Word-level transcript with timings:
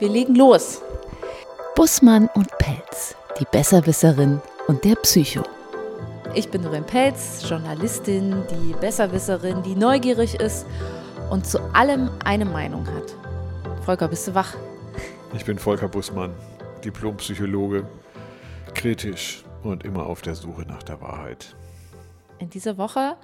Wir 0.00 0.08
legen 0.08 0.34
los. 0.34 0.80
Bussmann 1.76 2.30
und 2.34 2.48
Pelz, 2.56 3.14
die 3.38 3.44
Besserwisserin 3.44 4.40
und 4.66 4.82
der 4.82 4.94
Psycho. 4.94 5.42
Ich 6.34 6.48
bin 6.48 6.62
Doreen 6.62 6.86
Pelz, 6.86 7.46
Journalistin, 7.46 8.42
die 8.50 8.72
Besserwisserin, 8.80 9.62
die 9.62 9.74
neugierig 9.74 10.36
ist 10.36 10.64
und 11.28 11.46
zu 11.46 11.60
allem 11.74 12.10
eine 12.24 12.46
Meinung 12.46 12.86
hat. 12.86 13.14
Volker, 13.84 14.08
bist 14.08 14.26
du 14.26 14.34
wach? 14.34 14.56
Ich 15.34 15.44
bin 15.44 15.58
Volker 15.58 15.88
Bussmann, 15.88 16.32
Diplompsychologe, 16.82 17.86
kritisch 18.74 19.44
und 19.62 19.84
immer 19.84 20.06
auf 20.06 20.22
der 20.22 20.34
Suche 20.34 20.62
nach 20.62 20.82
der 20.82 20.98
Wahrheit. 21.02 21.54
In 22.38 22.48
dieser 22.48 22.78
Woche 22.78 23.16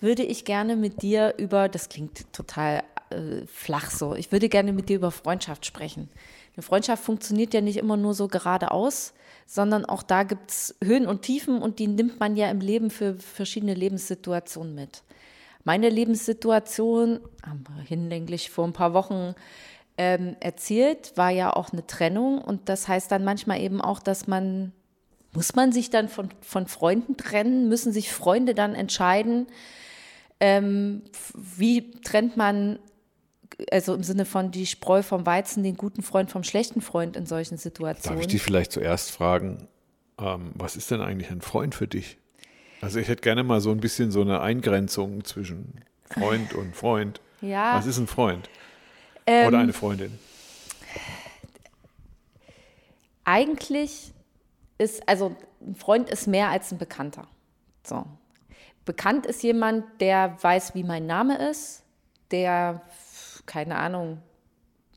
würde 0.00 0.22
ich 0.22 0.44
gerne 0.44 0.76
mit 0.76 1.02
dir 1.02 1.34
über, 1.38 1.68
das 1.68 1.88
klingt 1.88 2.32
total 2.32 2.84
äh, 3.10 3.46
flach 3.46 3.90
so, 3.90 4.14
ich 4.14 4.32
würde 4.32 4.48
gerne 4.48 4.72
mit 4.72 4.88
dir 4.88 4.96
über 4.96 5.10
Freundschaft 5.10 5.66
sprechen. 5.66 6.08
Eine 6.56 6.62
Freundschaft 6.62 7.04
funktioniert 7.04 7.54
ja 7.54 7.60
nicht 7.60 7.76
immer 7.76 7.96
nur 7.96 8.14
so 8.14 8.28
geradeaus, 8.28 9.12
sondern 9.46 9.84
auch 9.84 10.02
da 10.02 10.22
gibt 10.22 10.50
es 10.50 10.76
Höhen 10.82 11.06
und 11.06 11.22
Tiefen 11.22 11.60
und 11.60 11.78
die 11.78 11.86
nimmt 11.86 12.20
man 12.20 12.36
ja 12.36 12.50
im 12.50 12.60
Leben 12.60 12.90
für 12.90 13.14
verschiedene 13.14 13.74
Lebenssituationen 13.74 14.74
mit. 14.74 15.02
Meine 15.64 15.88
Lebenssituation, 15.88 17.20
haben 17.44 17.64
wir 17.68 17.82
hinlänglich 17.82 18.50
vor 18.50 18.64
ein 18.66 18.72
paar 18.72 18.94
Wochen 18.94 19.34
ähm, 19.98 20.36
erzählt, 20.40 21.12
war 21.16 21.30
ja 21.30 21.52
auch 21.52 21.72
eine 21.72 21.86
Trennung 21.86 22.40
und 22.40 22.68
das 22.68 22.88
heißt 22.88 23.10
dann 23.10 23.24
manchmal 23.24 23.60
eben 23.60 23.80
auch, 23.80 24.00
dass 24.00 24.26
man, 24.26 24.72
muss 25.32 25.54
man 25.54 25.72
sich 25.72 25.90
dann 25.90 26.08
von, 26.08 26.30
von 26.40 26.66
Freunden 26.66 27.16
trennen, 27.16 27.68
müssen 27.68 27.92
sich 27.92 28.12
Freunde 28.12 28.54
dann 28.54 28.74
entscheiden, 28.74 29.46
ähm, 30.40 31.02
wie 31.34 31.90
trennt 32.00 32.36
man, 32.36 32.78
also 33.70 33.94
im 33.94 34.02
Sinne 34.02 34.24
von 34.24 34.50
die 34.50 34.66
Spreu 34.66 35.02
vom 35.02 35.26
Weizen, 35.26 35.62
den 35.62 35.76
guten 35.76 36.02
Freund 36.02 36.30
vom 36.30 36.44
schlechten 36.44 36.80
Freund 36.80 37.16
in 37.16 37.26
solchen 37.26 37.58
Situationen? 37.58 38.18
Darf 38.18 38.26
ich 38.26 38.32
dich 38.32 38.42
vielleicht 38.42 38.72
zuerst 38.72 39.10
fragen, 39.10 39.68
ähm, 40.18 40.52
was 40.54 40.76
ist 40.76 40.90
denn 40.90 41.00
eigentlich 41.00 41.30
ein 41.30 41.40
Freund 41.40 41.74
für 41.74 41.88
dich? 41.88 42.18
Also 42.80 42.98
ich 42.98 43.08
hätte 43.08 43.22
gerne 43.22 43.42
mal 43.42 43.60
so 43.60 43.70
ein 43.70 43.80
bisschen 43.80 44.10
so 44.10 44.22
eine 44.22 44.40
Eingrenzung 44.40 45.24
zwischen 45.24 45.84
Freund 46.04 46.54
und 46.54 46.74
Freund. 46.74 47.20
Ja. 47.40 47.76
Was 47.76 47.86
ist 47.86 47.98
ein 47.98 48.06
Freund? 48.06 48.48
Ähm, 49.26 49.48
Oder 49.48 49.58
eine 49.58 49.72
Freundin? 49.72 50.18
Eigentlich 53.24 54.12
ist, 54.78 55.06
also 55.08 55.36
ein 55.60 55.74
Freund 55.74 56.08
ist 56.10 56.26
mehr 56.26 56.48
als 56.48 56.72
ein 56.72 56.78
Bekannter. 56.78 57.28
So. 57.84 58.04
Bekannt 58.84 59.26
ist 59.26 59.42
jemand, 59.42 59.84
der 60.00 60.36
weiß, 60.40 60.74
wie 60.74 60.82
mein 60.82 61.06
Name 61.06 61.50
ist, 61.50 61.82
der, 62.30 62.82
keine 63.50 63.76
Ahnung, 63.76 64.22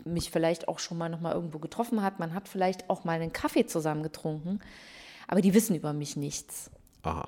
mich 0.05 0.29
vielleicht 0.29 0.67
auch 0.67 0.77
schon 0.79 0.97
mal 0.97 1.09
noch 1.09 1.21
mal 1.21 1.33
irgendwo 1.33 1.57
getroffen 1.57 2.03
hat. 2.03 2.19
Man 2.19 2.33
hat 2.35 2.47
vielleicht 2.47 2.89
auch 2.89 3.03
mal 3.03 3.13
einen 3.19 3.33
Kaffee 3.33 3.65
zusammen 3.65 4.03
getrunken, 4.03 4.59
aber 5.27 5.41
die 5.41 5.53
wissen 5.55 5.75
über 5.75 5.91
mich 5.93 6.15
nichts. 6.15 6.69
Aha. 7.01 7.27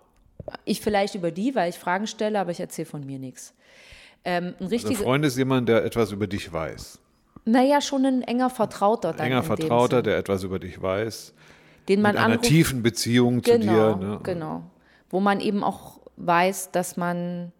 Ich 0.65 0.81
vielleicht 0.81 1.15
über 1.15 1.31
die, 1.31 1.55
weil 1.55 1.69
ich 1.71 1.77
Fragen 1.79 2.05
stelle, 2.05 2.39
aber 2.39 2.51
ich 2.51 2.59
erzähle 2.59 2.85
von 2.85 3.03
mir 3.05 3.17
nichts. 3.17 3.53
Ähm, 4.23 4.45
ein 4.47 4.53
Also 4.59 4.67
richtiger, 4.67 4.99
ein 4.99 5.03
Freund 5.03 5.25
ist 5.25 5.37
jemand, 5.37 5.67
der 5.67 5.83
etwas 5.83 6.11
über 6.11 6.27
dich 6.27 6.51
weiß. 6.53 6.99
naja, 7.45 7.81
schon 7.81 8.05
ein 8.05 8.21
enger 8.21 8.49
Vertrauter. 8.51 9.13
Dann 9.13 9.27
Enger 9.27 9.43
Vertrauter, 9.43 10.03
der 10.03 10.17
etwas 10.17 10.43
über 10.43 10.59
dich 10.59 10.79
weiß. 10.81 11.33
den 11.89 12.01
man 12.01 12.13
Mit 12.13 12.21
einer 12.21 12.33
anruft. 12.35 12.49
tiefen 12.49 12.83
Beziehung 12.83 13.43
zu 13.43 13.51
genau, 13.57 13.93
dir. 13.95 14.05
Ne? 14.05 14.19
Genau. 14.23 14.63
Wo 15.09 15.19
man 15.19 15.39
eben 15.39 15.63
auch 15.63 15.99
weiß, 16.17 16.71
dass 16.71 16.97
man 16.97 17.51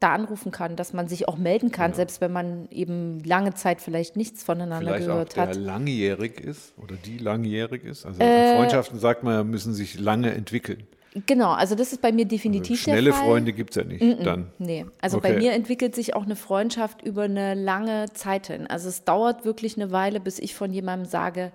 da 0.00 0.14
anrufen 0.14 0.50
kann, 0.50 0.76
dass 0.76 0.92
man 0.92 1.08
sich 1.08 1.28
auch 1.28 1.36
melden 1.36 1.70
kann, 1.70 1.92
selbst 1.94 2.20
wenn 2.20 2.32
man 2.32 2.68
eben 2.70 3.22
lange 3.24 3.54
Zeit 3.54 3.80
vielleicht 3.80 4.16
nichts 4.16 4.42
voneinander 4.42 4.92
Vielleicht 4.94 5.08
auch 5.08 5.12
gehört 5.12 5.36
der 5.36 5.46
hat. 5.48 5.56
langjährig 5.56 6.40
ist 6.40 6.72
oder 6.78 6.96
die 6.96 7.18
langjährig 7.18 7.84
ist. 7.84 8.06
Also 8.06 8.20
Äh, 8.22 8.44
Freundschaften, 8.54 8.98
sagt 8.98 9.22
man, 9.22 9.34
ja, 9.34 9.44
müssen 9.44 9.74
sich 9.74 9.98
lange 9.98 10.32
entwickeln. 10.34 10.84
Genau, 11.26 11.50
also 11.50 11.74
das 11.74 11.92
ist 11.92 12.00
bei 12.02 12.12
mir 12.12 12.24
definitiv 12.24 12.78
Also 12.78 12.84
Schnelle 12.84 13.04
der 13.10 13.14
Fall. 13.14 13.26
Freunde 13.26 13.52
gibt 13.52 13.70
es 13.70 13.76
ja 13.76 13.84
nicht. 13.84 14.24
Dann. 14.24 14.52
Nee, 14.58 14.86
also 15.00 15.20
bei 15.20 15.30
Okay. 15.30 15.38
mir 15.38 15.52
entwickelt 15.52 15.94
sich 15.94 16.14
auch 16.14 16.22
eine 16.24 16.36
Freundschaft 16.36 17.02
über 17.02 17.24
eine 17.24 17.54
lange 17.54 18.06
Zeit 18.14 18.46
hin. 18.46 18.68
Also 18.68 18.88
es 18.88 19.02
dauert 19.04 19.44
wirklich 19.44 19.76
eine 19.76 19.90
Weile, 19.90 20.20
bis 20.20 20.38
ich 20.38 20.54
von 20.54 20.72
jemandem 20.72 21.08
sage, 21.08 21.50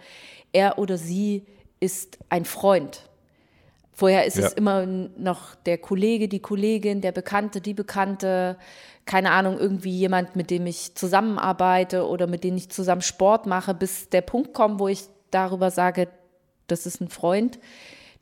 er 0.51 0.78
oder 0.78 0.97
sie 0.97 1.45
ist 1.79 2.19
ein 2.29 2.44
Freund. 2.44 3.09
Vorher 3.97 4.25
ist 4.25 4.38
Ja. 4.38 4.47
es 4.47 4.53
immer 4.53 4.85
noch 4.85 5.56
der 5.66 5.78
Kollege, 5.78 6.28
die 6.28 6.41
Kollegin, 6.41 7.00
der 7.00 7.13
Bekannte, 7.13 7.61
die 7.61 7.73
Bekannte, 7.73 8.57
keine 9.06 9.31
Ahnung, 9.31 9.57
irgendwie 9.57 9.91
jemand, 9.97 10.35
mit 10.35 10.51
dem 10.51 10.66
ich 10.67 10.95
zusammenarbeite 10.95 12.05
oder 12.05 12.28
mit 12.28 12.44
dem 12.44 12.57
ich 12.57 12.69
zusammen 12.69 13.01
Sport 13.01 13.45
mache, 13.45 13.73
bis 13.73 14.09
der 14.09 14.22
Punkt 14.22 14.53
kommt, 14.53 14.79
wo 14.79 14.89
ich 14.89 15.05
darüber 15.31 15.72
sage, 15.72 16.09
das 16.67 16.85
ist 16.85 17.00
ein 17.00 17.07
Freund. 17.07 17.57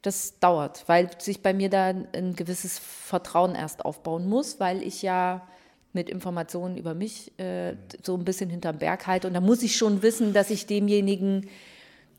Das 0.04 0.38
dauert, 0.40 0.84
weil 0.88 1.10
sich 1.20 1.42
bei 1.42 1.54
mir 1.54 1.70
da 1.70 1.86
ein 1.86 2.36
gewisses 2.36 2.78
Vertrauen 2.78 3.56
erst 3.56 3.84
aufbauen 3.84 4.28
muss, 4.28 4.60
weil 4.60 4.84
ich 4.84 5.02
ja 5.02 5.48
mit 5.94 6.10
Informationen 6.10 6.78
über 6.78 6.94
mich 6.94 7.32
äh, 7.40 7.76
so 8.04 8.16
ein 8.16 8.26
bisschen 8.26 8.50
hinterm 8.50 8.78
Berg 8.78 9.08
halte. 9.08 9.28
Und 9.28 9.34
da 9.34 9.42
muss 9.42 9.64
ich 9.64 9.76
schon 9.76 10.02
wissen, 10.04 10.34
dass 10.34 10.50
ich 10.50 10.68
demjenigen 10.68 11.48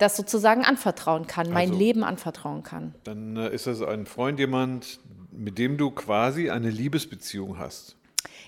das 0.05 0.17
sozusagen 0.17 0.65
anvertrauen 0.65 1.27
kann, 1.27 1.51
mein 1.51 1.71
Also- 1.71 1.79
Leben 1.79 2.05
anvertrauen 2.05 2.63
kann. 2.63 2.95
Dann 3.05 3.37
äh, 3.37 3.49
ist 3.55 3.67
das 3.67 3.81
ein 3.83 4.07
Freund 4.07 4.39
jemand, 4.39 5.01
mit 5.33 5.59
dem 5.59 5.77
du 5.79 5.91
quasi 5.91 6.51
eine 6.51 6.71
Liebesbeziehung 6.71 7.59
hast. 7.59 7.97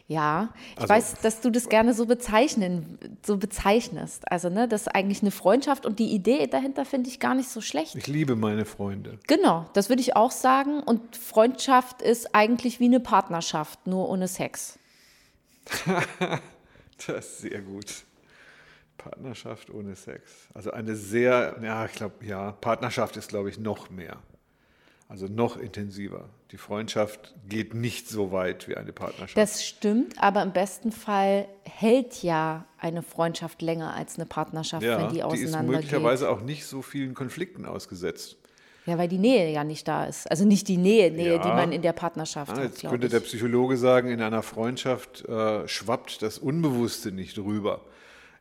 Ja, 0.08 0.50
ich 0.74 0.82
Also- 0.82 0.88
weiß, 0.94 1.14
dass 1.22 1.40
du 1.40 1.50
das 1.50 1.68
gerne 1.68 1.92
so 1.94 2.06
bezeichnen, 2.06 2.96
so 3.26 3.38
bezeichnest. 3.38 4.30
Also, 4.30 4.48
ne, 4.50 4.68
das 4.68 4.82
ist 4.82 4.88
eigentlich 4.88 5.20
eine 5.22 5.32
Freundschaft 5.32 5.84
und 5.84 5.98
die 5.98 6.10
Idee 6.12 6.46
dahinter 6.46 6.84
finde 6.84 7.10
ich 7.10 7.18
gar 7.18 7.34
nicht 7.34 7.48
so 7.48 7.60
schlecht. 7.60 7.96
Ich 7.96 8.06
liebe 8.06 8.36
meine 8.36 8.66
Freunde. 8.66 9.18
Genau, 9.26 9.66
das 9.72 9.88
würde 9.88 10.02
ich 10.02 10.14
auch 10.14 10.30
sagen. 10.30 10.80
Und 10.80 11.16
Freundschaft 11.16 12.02
ist 12.02 12.34
eigentlich 12.36 12.78
wie 12.78 12.84
eine 12.84 13.00
Partnerschaft, 13.00 13.86
nur 13.86 14.08
ohne 14.08 14.28
Sex. 14.28 14.78
Das 17.06 17.26
ist 17.26 17.38
sehr 17.40 17.60
gut. 17.60 18.05
Partnerschaft 18.98 19.70
ohne 19.70 19.94
Sex. 19.96 20.48
Also 20.54 20.70
eine 20.72 20.96
sehr, 20.96 21.56
ja, 21.62 21.84
ich 21.86 21.92
glaube, 21.92 22.24
ja, 22.24 22.52
Partnerschaft 22.52 23.16
ist, 23.16 23.28
glaube 23.28 23.48
ich, 23.50 23.58
noch 23.58 23.90
mehr. 23.90 24.18
Also 25.08 25.26
noch 25.26 25.56
intensiver. 25.56 26.28
Die 26.50 26.56
Freundschaft 26.56 27.32
geht 27.48 27.74
nicht 27.74 28.08
so 28.08 28.32
weit 28.32 28.66
wie 28.66 28.76
eine 28.76 28.92
Partnerschaft. 28.92 29.36
Das 29.36 29.64
stimmt, 29.64 30.20
aber 30.20 30.42
im 30.42 30.52
besten 30.52 30.90
Fall 30.90 31.46
hält 31.62 32.22
ja 32.24 32.64
eine 32.78 33.02
Freundschaft 33.02 33.62
länger 33.62 33.94
als 33.94 34.16
eine 34.16 34.26
Partnerschaft, 34.26 34.82
ja, 34.82 34.98
wenn 34.98 35.06
die 35.08 35.14
die 35.14 35.18
ist 35.20 35.24
auseinandergeht. 35.26 35.82
möglicherweise 35.82 36.28
auch 36.28 36.40
nicht 36.40 36.66
so 36.66 36.82
vielen 36.82 37.14
Konflikten 37.14 37.66
ausgesetzt. 37.66 38.36
Ja, 38.84 38.98
weil 38.98 39.08
die 39.08 39.18
Nähe 39.18 39.50
ja 39.52 39.62
nicht 39.64 39.86
da 39.86 40.06
ist. 40.06 40.28
Also 40.30 40.44
nicht 40.44 40.66
die 40.68 40.76
Nähe, 40.76 41.10
Nähe, 41.12 41.34
Ja. 41.36 41.42
die 41.42 41.48
man 41.48 41.70
in 41.72 41.82
der 41.82 41.92
Partnerschaft 41.92 42.52
Ah, 42.52 42.56
hat, 42.56 42.62
jetzt 42.64 42.80
könnte 42.82 43.06
ich. 43.06 43.12
der 43.12 43.20
Psychologe 43.20 43.76
sagen, 43.76 44.10
in 44.10 44.20
einer 44.22 44.42
Freundschaft 44.42 45.24
äh, 45.28 45.66
schwappt 45.68 46.22
das 46.22 46.38
Unbewusste 46.38 47.10
nicht 47.12 47.36
rüber. 47.38 47.80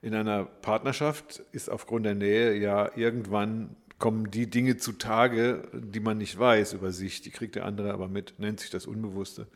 In 0.01 0.13
einer 0.13 0.45
Partnerschaft 0.45 1.43
ist 1.51 1.69
aufgrund 1.69 2.05
der 2.05 2.15
Nähe 2.15 2.55
ja 2.55 2.91
irgendwann 2.95 3.75
kommen 3.97 4.29
die 4.29 4.49
Dinge 4.49 4.77
zutage, 4.77 5.67
die 5.73 5.99
man 5.99 6.17
nicht 6.17 6.37
weiß 6.37 6.73
über 6.73 6.91
sich. 6.91 7.21
Die 7.21 7.31
kriegt 7.31 7.55
der 7.55 7.65
andere 7.65 7.93
aber 7.93 8.07
mit, 8.07 8.35
nennt 8.39 8.59
sich 8.59 8.69
das 8.69 8.87
Unbewusste. 8.87 9.47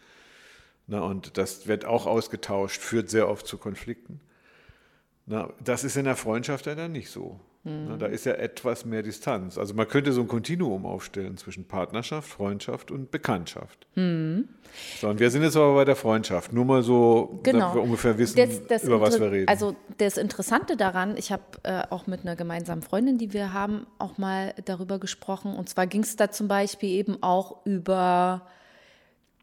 Na, 0.88 1.02
und 1.02 1.38
das 1.38 1.68
wird 1.68 1.86
auch 1.86 2.06
ausgetauscht, 2.06 2.82
führt 2.82 3.10
sehr 3.10 3.30
oft 3.30 3.46
zu 3.46 3.58
Konflikten. 3.58 4.20
Na, 5.26 5.54
das 5.64 5.84
ist 5.84 5.98
in 5.98 6.06
der 6.06 6.16
Freundschaft 6.16 6.66
ja 6.66 6.74
dann 6.74 6.92
nicht 6.92 7.12
so. 7.12 7.40
Na, 7.66 7.98
da 7.98 8.06
ist 8.06 8.26
ja 8.26 8.34
etwas 8.34 8.86
mehr 8.86 9.04
Distanz. 9.04 9.58
Also 9.58 9.74
man 9.74 9.86
könnte 9.88 10.14
so 10.14 10.22
ein 10.22 10.28
Kontinuum 10.30 10.86
aufstellen 10.86 11.36
zwischen 11.38 11.68
Partnerschaft, 11.68 12.28
Freundschaft 12.30 12.90
und 12.90 13.12
Bekanntschaft. 13.12 13.86
So, 13.96 14.02
und 15.10 15.20
wir 15.20 15.30
sind 15.30 15.44
jetzt 15.44 15.58
aber 15.58 15.76
bei 15.76 15.84
der 15.86 15.98
Freundschaft. 15.98 16.54
Nur 16.54 16.64
mal 16.64 16.84
so, 16.84 17.42
Genau. 17.44 17.60
damit 17.60 17.76
wir 17.76 17.82
ungefähr 17.84 18.18
wissen, 18.18 18.38
Das- 18.38 18.66
das 18.66 18.84
über 18.86 19.02
was 19.02 19.20
wir 19.20 19.30
reden. 19.32 19.50
Also 19.50 19.76
das 19.98 20.18
Interessante 20.18 20.78
daran, 20.78 21.18
ich 21.18 21.34
habe 21.34 21.44
äh, 21.64 21.84
auch 21.90 22.08
mit 22.08 22.22
einer 22.22 22.38
gemeinsamen 22.38 22.82
Freundin, 22.82 23.18
die 23.18 23.34
wir 23.34 23.52
haben, 23.52 23.86
auch 24.00 24.18
mal 24.18 24.54
darüber 24.64 24.98
gesprochen. 24.98 25.54
Und 25.54 25.68
zwar 25.68 25.86
ging 25.86 26.02
es 26.04 26.16
da 26.16 26.32
zum 26.32 26.48
Beispiel 26.48 26.90
eben 26.92 27.22
auch 27.22 27.66
über 27.66 28.48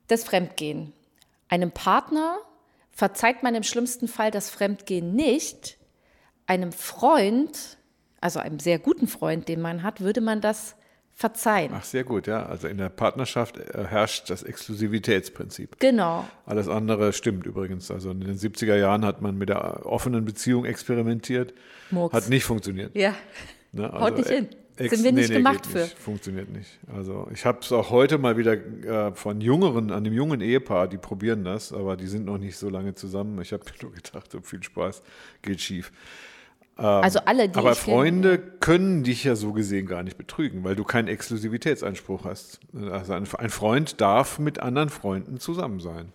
das 0.09 0.25
Fremdgehen. 0.25 0.95
Einem 1.49 1.71
Partner 1.71 2.39
verzeiht 2.93 3.43
man 3.43 3.55
im 3.55 3.63
schlimmsten 3.63 4.09
Fall 4.09 4.31
das 4.31 4.49
Fremdgehen 4.49 5.15
nicht. 5.15 5.77
Einem 6.47 6.73
Freund, 6.73 7.77
also 8.21 8.39
einem 8.41 8.59
sehr 8.59 8.79
guten 8.79 9.07
Freund, 9.09 9.49
den 9.49 9.61
man 9.61 9.83
hat, 9.83 10.01
würde 10.01 10.21
man 10.21 10.41
das 10.41 10.77
verzeihen. 11.15 11.73
Ach, 11.75 11.83
sehr 11.85 12.05
gut, 12.05 12.27
ja. 12.27 12.45
Also 12.45 12.69
in 12.69 12.77
der 12.79 12.91
Partnerschaft 12.91 13.57
äh, 13.57 13.85
herrscht 13.87 14.29
das 14.29 14.43
Exklusivitätsprinzip. 14.43 15.79
Genau. 15.79 16.27
Alles 16.45 16.69
andere 16.69 17.13
stimmt 17.13 17.47
übrigens. 17.47 17.91
Also 17.91 18.11
in 18.11 18.21
den 18.21 18.37
70er 18.37 18.77
Jahren 18.77 19.05
hat 19.05 19.23
man 19.23 19.37
mit 19.39 19.49
der 19.49 19.87
offenen 19.87 20.25
Beziehung 20.25 20.65
experimentiert. 20.65 21.55
Murks. 21.91 22.15
Hat 22.15 22.29
nicht 22.29 22.45
funktioniert. 22.45 22.95
Ja. 22.95 23.15
Ne? 23.73 23.91
Haut 23.93 24.17
nicht 24.17 24.29
hin. 24.29 24.49
ex- 24.77 24.95
Sind 24.95 25.05
wir 25.05 25.13
nicht 25.13 25.33
gemacht 25.33 25.63
geht 25.63 25.73
für. 25.73 25.79
Nicht. 25.79 25.99
Funktioniert 25.99 26.51
nicht. 26.51 26.79
Also 26.95 27.29
ich 27.33 27.45
habe 27.47 27.61
es 27.63 27.73
auch 27.73 27.91
heute 27.91 28.19
mal 28.19 28.37
wieder 28.37 28.53
äh, 28.53 29.15
von 29.15 29.41
Jüngeren, 29.41 29.91
an 29.93 30.05
dem 30.05 30.13
jungen 30.13 30.41
Ehepaar, 30.41 30.87
die 30.89 30.99
probieren 30.99 31.45
das, 31.45 31.73
aber 31.73 31.97
die 31.97 32.07
sind 32.09 32.27
noch 32.27 32.39
nicht 32.39 32.57
so 32.59 32.69
lange 32.69 32.95
zusammen. 32.95 33.41
Ich 33.41 33.53
habe 33.55 33.65
mir 33.65 33.73
nur 33.83 33.93
gedacht, 33.93 34.31
so 34.31 34.41
viel 34.43 34.63
Spaß 34.63 35.03
geht 35.43 35.61
schief. 35.63 35.93
Also 36.85 37.21
alle, 37.25 37.49
die 37.49 37.59
Aber 37.59 37.73
ich 37.73 37.83
kenne. 37.83 37.97
Freunde 37.97 38.39
können 38.39 39.03
dich 39.03 39.25
ja 39.25 39.35
so 39.35 39.53
gesehen 39.53 39.87
gar 39.87 40.03
nicht 40.03 40.19
betrügen, 40.19 40.63
weil 40.63 40.77
du 40.77 40.85
keinen 40.85 41.09
Exklusivitätsanspruch 41.09 42.25
hast. 42.25 42.61
Also 42.91 43.15
ein, 43.15 43.27
ein 43.39 43.51
Freund 43.51 44.01
darf 44.01 44.39
mit 44.39 44.59
anderen 44.61 44.91
Freunden 44.91 45.41
zusammen 45.41 45.81
sein. 45.81 46.13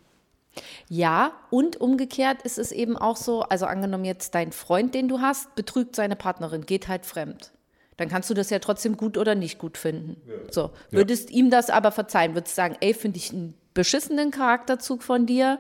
Ja, 0.88 1.32
und 1.50 1.80
umgekehrt 1.80 2.42
ist 2.44 2.60
es 2.60 2.72
eben 2.72 2.98
auch 2.98 3.16
so, 3.16 3.42
also 3.44 3.66
angenommen 3.66 4.06
jetzt 4.06 4.36
dein 4.36 4.52
Freund, 4.52 4.94
den 4.94 5.08
du 5.08 5.20
hast, 5.20 5.56
betrügt 5.56 5.96
seine 5.96 6.16
Partnerin, 6.16 6.66
geht 6.66 6.88
halt 6.88 7.06
fremd. 7.06 7.52
Dann 7.98 8.10
kannst 8.10 8.30
du 8.30 8.34
das 8.34 8.50
ja 8.50 8.60
trotzdem 8.60 8.98
gut 8.98 9.18
oder 9.18 9.34
nicht 9.36 9.60
gut 9.60 9.78
finden. 9.78 10.18
So, 10.50 10.72
würdest 10.90 11.32
ihm 11.32 11.50
das 11.50 11.70
aber 11.70 11.92
verzeihen, 11.92 12.34
würdest 12.34 12.56
sagen, 12.56 12.76
ey, 12.82 12.94
finde 12.94 13.18
ich 13.18 13.32
einen 13.32 13.54
beschissenen 13.74 14.32
Charakterzug 14.32 15.04
von 15.04 15.26
dir 15.26 15.60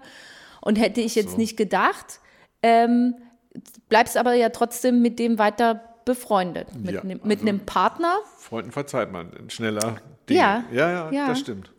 und 0.59 0.77
hätte 0.77 1.01
ich 1.01 1.15
jetzt 1.15 1.31
So. 1.31 1.37
nicht 1.37 1.55
gedacht, 1.55 2.19
ähm, 2.63 3.15
bleibst 3.89 4.17
aber 4.17 4.33
ja 4.33 4.49
trotzdem 4.49 5.01
mit 5.01 5.19
dem 5.19 5.37
weiter 5.39 5.81
befreundet. 6.05 6.73
Mit, 6.75 6.95
Ja, 6.95 7.03
nem- 7.03 7.19
mit 7.23 7.39
also- 7.39 7.49
einem 7.49 7.59
Partner 7.65 8.17
Freunden 8.37 8.71
verzeiht 8.71 9.11
man 9.11 9.49
schneller 9.49 9.97
Dinge. 10.29 10.39
Ja, 10.39 10.63
ja, 10.71 10.91
ja, 10.91 11.11
ja. 11.11 11.27
das 11.27 11.39
stimmt. 11.39 11.71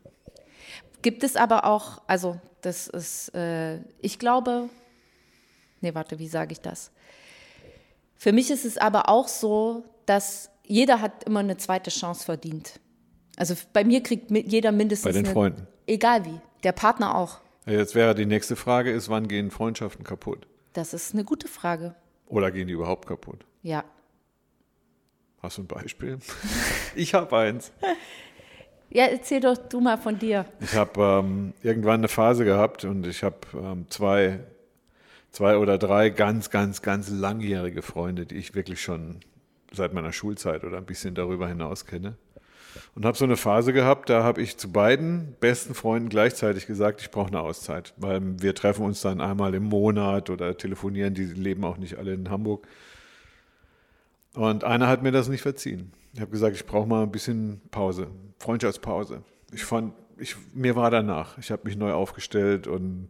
Gibt 1.03 1.25
es 1.25 1.35
aber 1.37 1.65
auch, 1.65 2.01
also 2.07 2.41
das 2.61 2.87
ist, 2.87 3.35
äh, 3.35 3.79
ich 4.01 4.19
glaube, 4.21 4.69
nee, 5.81 5.95
warte, 5.95 6.19
wie 6.21 6.29
sage 6.29 6.53
ich 6.53 6.61
das? 6.61 6.93
Für 8.17 8.33
mich 8.33 8.51
ist 8.53 8.65
es 8.65 8.79
aber 8.79 9.09
auch 9.09 9.27
so, 9.27 9.85
dass 10.07 10.51
jeder 10.65 11.01
hat 11.01 11.25
immer 11.25 11.41
eine 11.41 11.57
zweite 11.57 11.91
Chance 11.91 12.25
verdient. 12.25 12.79
Also 13.37 13.55
bei 13.73 13.83
mir 13.83 14.03
kriegt 14.03 14.31
jeder 14.31 14.71
mindestens 14.71 15.05
Bei 15.09 15.13
den 15.13 15.25
eine, 15.25 15.33
Freunden. 15.35 15.67
Egal 15.89 16.25
wie, 16.25 16.41
der 16.63 16.71
Partner 16.73 17.17
auch. 17.17 17.39
Jetzt 17.67 17.97
wäre 17.97 18.15
die 18.15 18.27
nächste 18.27 18.55
Frage, 18.55 18.93
ist, 18.93 19.09
wann 19.09 19.27
gehen 19.27 19.51
Freundschaften 19.51 20.05
kaputt? 20.05 20.47
Das 20.73 20.95
ist 20.95 21.15
eine 21.15 21.25
gute 21.25 21.49
Frage. 21.49 21.95
Oder 22.27 22.51
gehen 22.51 22.67
die 22.67 22.73
überhaupt 22.75 23.07
kaputt? 23.07 23.45
Ja. 23.63 23.85
Hast 25.43 25.59
du 25.59 25.63
ein 25.63 25.67
Beispiel? 25.67 26.19
Ich 26.95 27.15
habe 27.15 27.37
eins. 27.37 27.73
Ja, 28.95 29.07
erzähl 29.07 29.41
doch 29.41 29.57
du 29.57 29.81
mal 29.81 29.97
von 29.97 30.19
dir. 30.19 30.45
Ich 30.61 30.75
habe 30.75 31.01
ähm, 31.01 31.55
irgendwann 31.63 32.01
eine 32.01 32.09
Phase 32.09 32.45
gehabt 32.45 32.85
und 32.85 33.07
ich 33.07 33.25
habe 33.25 33.39
ähm, 33.55 33.87
zwei, 33.89 34.41
zwei 35.31 35.57
oder 35.57 35.79
drei 35.79 36.11
ganz, 36.11 36.51
ganz, 36.51 36.83
ganz 36.83 37.09
langjährige 37.09 37.81
Freunde, 37.81 38.27
die 38.27 38.35
ich 38.35 38.55
wirklich 38.55 38.83
schon 38.83 39.21
seit 39.73 39.95
meiner 39.95 40.13
Schulzeit 40.13 40.63
oder 40.65 40.77
ein 40.77 40.85
bisschen 40.85 41.15
darüber 41.15 41.49
hinaus 41.49 41.87
kenne. 41.87 42.19
Und 42.95 43.05
habe 43.05 43.17
so 43.17 43.25
eine 43.25 43.37
Phase 43.37 43.73
gehabt, 43.73 44.11
da 44.11 44.23
habe 44.23 44.43
ich 44.43 44.57
zu 44.57 44.71
beiden 44.71 45.37
besten 45.41 45.75
Freunden 45.75 46.09
gleichzeitig 46.09 46.67
gesagt, 46.67 47.01
ich 47.01 47.11
brauche 47.11 47.29
eine 47.29 47.41
Auszeit, 47.41 47.95
weil 47.97 48.21
wir 48.41 48.55
treffen 48.55 48.85
uns 48.85 49.01
dann 49.01 49.21
einmal 49.21 49.55
im 49.55 49.65
Monat 49.65 50.31
oder 50.31 50.57
telefonieren, 50.57 51.15
die 51.15 51.25
leben 51.25 51.65
auch 51.65 51.77
nicht 51.79 51.97
alle 51.99 52.13
in 52.15 52.31
Hamburg. 52.31 52.67
Und 54.35 54.65
einer 54.65 54.89
hat 54.89 55.03
mir 55.03 55.13
das 55.13 55.29
nicht 55.29 55.43
verziehen. 55.43 55.93
Ich 56.15 56.21
habe 56.21 56.31
gesagt, 56.31 56.57
ich 56.57 56.67
brauche 56.67 56.87
mal 56.87 57.03
ein 57.03 57.11
bisschen 57.11 57.61
Pause, 57.71 58.09
Freundschaftspause. 58.39 59.23
Ich 59.53 59.65
fand, 59.65 59.93
ich, 60.19 60.37
mir 60.55 60.77
war 60.77 60.91
danach. 60.91 61.39
Ich 61.39 61.51
habe 61.51 61.63
mich 61.65 61.77
neu 61.77 61.93
aufgestellt 61.93 62.67
und 62.67 63.09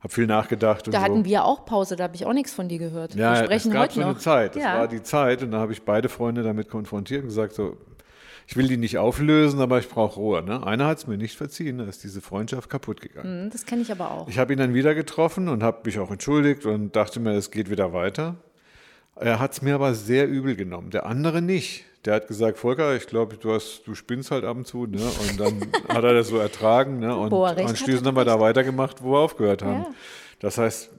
habe 0.00 0.12
viel 0.12 0.26
nachgedacht. 0.26 0.86
Und 0.86 0.94
Da 0.94 0.98
so. 1.00 1.04
hatten 1.04 1.24
wir 1.24 1.44
auch 1.44 1.64
Pause, 1.64 1.96
da 1.96 2.04
habe 2.04 2.14
ich 2.14 2.26
auch 2.26 2.32
nichts 2.32 2.52
von 2.52 2.68
dir 2.68 2.78
gehört. 2.78 3.14
Ja, 3.14 3.32
wir 3.32 3.32
es 3.32 3.44
sprechen 3.44 3.72
gab 3.72 3.82
heute 3.82 3.94
so 3.94 4.00
noch. 4.00 4.08
eine 4.08 4.18
Zeit. 4.18 4.56
Das 4.56 4.62
ja. 4.62 4.78
war 4.78 4.88
die 4.88 5.02
Zeit 5.02 5.42
und 5.42 5.50
da 5.50 5.58
habe 5.58 5.72
ich 5.72 5.82
beide 5.82 6.08
Freunde 6.08 6.42
damit 6.42 6.68
konfrontiert 6.68 7.22
und 7.22 7.28
gesagt 7.28 7.54
so, 7.54 7.76
ich 8.48 8.56
will 8.56 8.66
die 8.66 8.78
nicht 8.78 8.96
auflösen, 8.96 9.60
aber 9.60 9.78
ich 9.78 9.90
brauche 9.90 10.18
Ruhe. 10.18 10.42
Ne? 10.42 10.66
Einer 10.66 10.86
hat 10.86 10.96
es 10.98 11.06
mir 11.06 11.18
nicht 11.18 11.36
verziehen, 11.36 11.76
da 11.78 11.84
ist 11.84 12.02
diese 12.02 12.22
Freundschaft 12.22 12.70
kaputt 12.70 13.02
gegangen. 13.02 13.42
Hm, 13.44 13.50
Das 13.50 13.66
kenne 13.66 13.82
ich 13.82 13.92
aber 13.92 14.10
auch. 14.10 14.26
Ich 14.26 14.38
habe 14.38 14.54
ihn 14.54 14.58
dann 14.58 14.72
wieder 14.72 14.94
getroffen 14.94 15.48
und 15.48 15.62
habe 15.62 15.80
mich 15.84 15.98
auch 15.98 16.10
entschuldigt 16.10 16.64
und 16.64 16.96
dachte 16.96 17.20
mir, 17.20 17.32
es 17.32 17.50
geht 17.50 17.68
wieder 17.68 17.92
weiter. 17.92 18.36
Er 19.16 19.38
hat 19.38 19.52
es 19.52 19.60
mir 19.60 19.74
aber 19.74 19.92
sehr 19.92 20.26
übel 20.26 20.56
genommen. 20.56 20.88
Der 20.90 21.04
andere 21.04 21.42
nicht. 21.42 21.84
Der 22.06 22.14
hat 22.14 22.26
gesagt, 22.26 22.56
Volker, 22.56 22.96
ich 22.96 23.06
glaube, 23.06 23.36
du 23.36 23.52
hast, 23.52 23.82
du 23.84 23.94
spinnst 23.94 24.30
halt 24.30 24.44
ab 24.44 24.56
und 24.56 24.66
zu, 24.66 24.86
ne? 24.86 25.02
Und 25.28 25.38
dann 25.38 25.60
hat 25.94 26.04
er 26.04 26.14
das 26.14 26.28
so 26.28 26.38
ertragen, 26.38 27.00
ne? 27.00 27.14
Und 27.14 27.30
hat, 27.46 27.58
anschließend 27.58 28.06
haben 28.06 28.16
wir 28.16 28.24
da 28.24 28.40
weitergemacht, 28.40 29.02
wo 29.02 29.12
wir 29.12 29.18
aufgehört 29.18 29.62
haben. 29.62 29.82
Ja. 29.82 29.90
Das 30.38 30.56
heißt, 30.56 30.90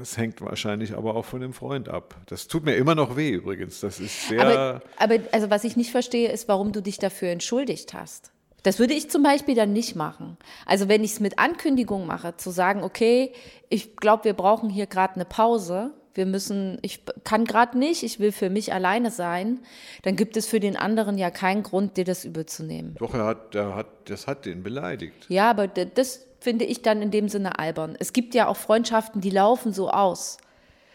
es 0.00 0.16
hängt 0.16 0.40
wahrscheinlich 0.40 0.96
aber 0.96 1.14
auch 1.16 1.24
von 1.24 1.40
dem 1.40 1.52
Freund 1.52 1.88
ab. 1.88 2.14
Das 2.26 2.48
tut 2.48 2.64
mir 2.64 2.74
immer 2.76 2.94
noch 2.94 3.16
weh 3.16 3.30
übrigens. 3.30 3.80
Das 3.80 4.00
ist 4.00 4.28
sehr. 4.28 4.40
Aber, 4.40 4.82
aber 4.96 5.18
also 5.32 5.50
was 5.50 5.64
ich 5.64 5.76
nicht 5.76 5.90
verstehe, 5.90 6.30
ist, 6.30 6.48
warum 6.48 6.72
du 6.72 6.80
dich 6.80 6.98
dafür 6.98 7.28
entschuldigt 7.28 7.94
hast. 7.94 8.32
Das 8.62 8.78
würde 8.78 8.94
ich 8.94 9.10
zum 9.10 9.22
Beispiel 9.22 9.54
dann 9.54 9.72
nicht 9.72 9.96
machen. 9.96 10.36
Also 10.66 10.88
wenn 10.88 11.02
ich 11.02 11.12
es 11.12 11.20
mit 11.20 11.38
Ankündigung 11.38 12.06
mache, 12.06 12.36
zu 12.36 12.50
sagen, 12.50 12.84
okay, 12.84 13.32
ich 13.68 13.96
glaube, 13.96 14.24
wir 14.24 14.34
brauchen 14.34 14.70
hier 14.70 14.86
gerade 14.86 15.16
eine 15.16 15.24
Pause, 15.24 15.92
wir 16.14 16.26
müssen, 16.26 16.78
ich 16.82 17.00
kann 17.24 17.44
gerade 17.44 17.78
nicht, 17.78 18.02
ich 18.02 18.20
will 18.20 18.32
für 18.32 18.50
mich 18.50 18.72
alleine 18.72 19.10
sein, 19.10 19.60
dann 20.02 20.14
gibt 20.14 20.36
es 20.36 20.46
für 20.46 20.60
den 20.60 20.76
anderen 20.76 21.18
ja 21.18 21.30
keinen 21.30 21.62
Grund, 21.62 21.96
dir 21.96 22.04
das 22.04 22.24
übel 22.24 22.46
zu 22.46 22.62
nehmen. 22.62 22.94
doch, 22.98 23.14
er 23.14 23.24
hat, 23.24 23.54
er 23.54 23.74
hat, 23.74 23.86
das 24.04 24.26
hat 24.26 24.44
den 24.44 24.62
beleidigt. 24.62 25.26
Ja, 25.28 25.50
aber 25.50 25.66
das 25.66 26.26
finde 26.42 26.64
ich 26.64 26.82
dann 26.82 27.00
in 27.02 27.10
dem 27.10 27.28
Sinne 27.28 27.58
albern. 27.58 27.96
Es 27.98 28.12
gibt 28.12 28.34
ja 28.34 28.46
auch 28.48 28.56
Freundschaften, 28.56 29.20
die 29.20 29.30
laufen 29.30 29.72
so 29.72 29.90
aus. 29.90 30.38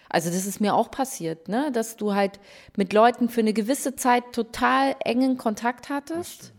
Also 0.09 0.29
das 0.29 0.45
ist 0.45 0.61
mir 0.61 0.73
auch 0.73 0.89
passiert, 0.91 1.49
ne? 1.49 1.69
dass 1.73 1.97
du 1.97 2.13
halt 2.13 2.39
mit 2.77 2.93
Leuten 2.93 3.27
für 3.29 3.41
eine 3.41 3.53
gewisse 3.53 3.95
Zeit 3.95 4.23
total 4.31 4.95
engen 5.03 5.37
Kontakt 5.37 5.89
hattest 5.89 6.53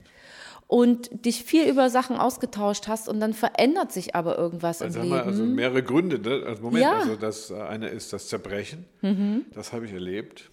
und 0.67 1.25
dich 1.25 1.45
viel 1.45 1.65
über 1.67 1.89
Sachen 1.89 2.17
ausgetauscht 2.19 2.89
hast 2.89 3.09
und 3.09 3.21
dann 3.21 3.33
verändert 3.33 3.91
sich 3.91 4.15
aber 4.15 4.37
irgendwas 4.37 4.83
Also, 4.83 5.01
im 5.01 5.05
Leben. 5.07 5.17
also 5.21 5.43
mehrere 5.45 5.83
Gründe. 5.83 6.19
Ne? 6.19 6.45
Also 6.47 6.63
Moment, 6.63 6.83
Ja. 6.85 6.93
Mhm. 6.97 7.01
also 7.01 7.17
das 7.17 7.51
äh, 7.51 7.55
eine 7.55 7.89
ist 7.89 8.13
das 8.13 8.29
Zerbrechen. 8.29 8.85
Das 9.55 9.73
habe 9.73 9.87
ich 9.87 9.93
erlebt. 9.95 10.51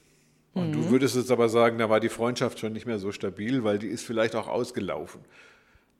Und 0.53 0.71
du 0.71 0.89
würdest 0.89 1.17
jetzt 1.17 1.31
aber 1.31 1.49
sagen, 1.49 1.77
da 1.79 1.89
war 1.89 1.99
die 1.99 2.07
Freundschaft 2.07 2.59
schon 2.59 2.71
nicht 2.71 2.85
mehr 2.85 2.97
so 2.97 3.11
stabil, 3.11 3.65
weil 3.65 3.77
die 3.77 3.87
ist 3.87 4.05
vielleicht 4.05 4.37
auch 4.37 4.47
ausgelaufen. 4.47 5.19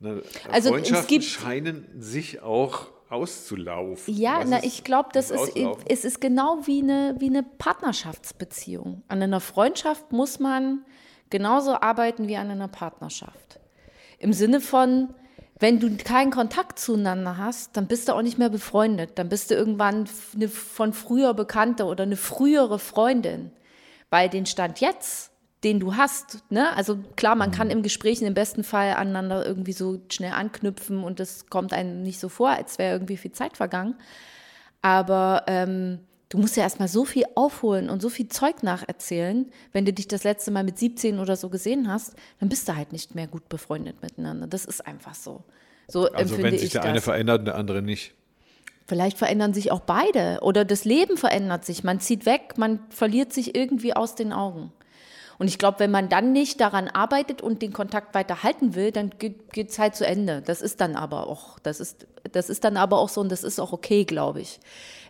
Ne? 0.00 0.22
Also, 0.50 0.68
es 0.68 0.74
Freundschaften 0.74 1.08
gibt- 1.08 1.24
scheinen 1.24 1.86
sich 1.98 2.42
auch 2.42 2.86
auszulaufen. 3.08 4.14
Ja, 4.14 4.40
Was 4.40 4.48
na, 4.50 4.64
ich 4.64 4.82
glaube, 4.84 5.10
das 5.12 5.30
ist, 5.30 5.52
es 5.88 6.04
ist 6.04 6.20
genau 6.20 6.58
wie 6.66 6.82
eine, 6.82 7.14
wie 7.18 7.26
eine 7.26 7.42
Partnerschaftsbeziehung. 7.44 9.02
An 9.08 9.22
einer 9.22 9.40
Freundschaft 9.40 10.12
muss 10.12 10.38
man 10.38 10.84
genauso 11.30 11.74
arbeiten 11.80 12.28
wie 12.28 12.36
an 12.36 12.50
einer 12.50 12.68
Partnerschaft. 12.68 13.60
Im 14.18 14.32
Sinne 14.32 14.60
von, 14.60 15.14
wenn 15.58 15.78
du 15.80 15.96
keinen 15.96 16.30
Kontakt 16.30 16.78
zueinander 16.78 17.36
hast, 17.36 17.76
dann 17.76 17.86
bist 17.86 18.08
du 18.08 18.12
auch 18.14 18.22
nicht 18.22 18.38
mehr 18.38 18.50
befreundet. 18.50 19.12
Dann 19.16 19.28
bist 19.28 19.50
du 19.50 19.54
irgendwann 19.54 20.08
eine 20.34 20.48
von 20.48 20.92
früher 20.92 21.34
Bekannte 21.34 21.84
oder 21.84 22.02
eine 22.04 22.16
frühere 22.16 22.78
Freundin. 22.78 23.52
Weil 24.10 24.28
den 24.28 24.46
Stand 24.46 24.80
jetzt, 24.80 25.30
den 25.64 25.80
du 25.80 25.96
hast, 25.96 26.38
ne, 26.50 26.76
also 26.76 26.98
klar, 27.16 27.34
man 27.34 27.50
kann 27.50 27.70
im 27.70 27.82
Gespräch 27.82 28.20
im 28.22 28.34
besten 28.34 28.62
Fall 28.62 28.94
aneinander 28.94 29.44
irgendwie 29.46 29.72
so 29.72 30.00
schnell 30.10 30.32
anknüpfen 30.32 31.02
und 31.02 31.18
das 31.18 31.46
kommt 31.46 31.72
einem 31.72 32.02
nicht 32.02 32.20
so 32.20 32.28
vor, 32.28 32.50
als 32.50 32.78
wäre 32.78 32.92
irgendwie 32.92 33.16
viel 33.16 33.32
Zeit 33.32 33.56
vergangen. 33.56 33.94
Aber 34.82 35.44
ähm, 35.46 36.00
du 36.28 36.38
musst 36.38 36.56
ja 36.56 36.62
erstmal 36.62 36.88
so 36.88 37.04
viel 37.04 37.24
aufholen 37.34 37.88
und 37.88 38.02
so 38.02 38.08
viel 38.08 38.28
Zeug 38.28 38.62
nacherzählen. 38.62 39.50
Wenn 39.72 39.84
du 39.84 39.92
dich 39.92 40.08
das 40.08 40.24
letzte 40.24 40.50
Mal 40.50 40.62
mit 40.62 40.78
17 40.78 41.18
oder 41.18 41.36
so 41.36 41.48
gesehen 41.48 41.90
hast, 41.90 42.14
dann 42.38 42.48
bist 42.48 42.68
du 42.68 42.76
halt 42.76 42.92
nicht 42.92 43.14
mehr 43.14 43.26
gut 43.26 43.48
befreundet 43.48 44.02
miteinander. 44.02 44.46
Das 44.46 44.64
ist 44.64 44.86
einfach 44.86 45.14
so. 45.14 45.42
So 45.88 46.06
Also 46.06 46.34
empfinde 46.34 46.42
wenn 46.44 46.54
ich 46.54 46.60
sich 46.60 46.72
der 46.72 46.82
das. 46.82 46.90
eine 46.90 47.00
verändert 47.00 47.40
und 47.40 47.44
der 47.46 47.56
andere 47.56 47.82
nicht. 47.82 48.14
Vielleicht 48.86 49.18
verändern 49.18 49.52
sich 49.52 49.72
auch 49.72 49.80
beide 49.80 50.38
oder 50.42 50.64
das 50.64 50.84
Leben 50.84 51.16
verändert 51.16 51.64
sich. 51.64 51.82
Man 51.82 51.98
zieht 51.98 52.24
weg, 52.26 52.54
man 52.56 52.80
verliert 52.88 53.32
sich 53.32 53.56
irgendwie 53.56 53.94
aus 53.94 54.14
den 54.14 54.32
Augen. 54.32 54.72
Und 55.38 55.48
ich 55.48 55.58
glaube, 55.58 55.80
wenn 55.80 55.90
man 55.90 56.08
dann 56.08 56.32
nicht 56.32 56.60
daran 56.60 56.88
arbeitet 56.88 57.42
und 57.42 57.60
den 57.60 57.72
Kontakt 57.72 58.14
weiter 58.14 58.42
halten 58.42 58.74
will, 58.74 58.90
dann 58.90 59.10
geht 59.18 59.54
es 59.54 59.78
halt 59.78 59.94
zu 59.94 60.06
Ende. 60.06 60.42
Das 60.42 60.62
ist 60.62 60.80
dann 60.80 60.96
aber 60.96 61.26
auch, 61.26 61.58
das 61.58 61.80
ist, 61.80 62.06
das 62.32 62.48
ist 62.48 62.64
dann 62.64 62.76
aber 62.76 62.98
auch 62.98 63.08
so 63.08 63.20
und 63.20 63.30
das 63.30 63.44
ist 63.44 63.60
auch 63.60 63.72
okay, 63.72 64.04
glaube 64.04 64.40
ich. 64.40 64.60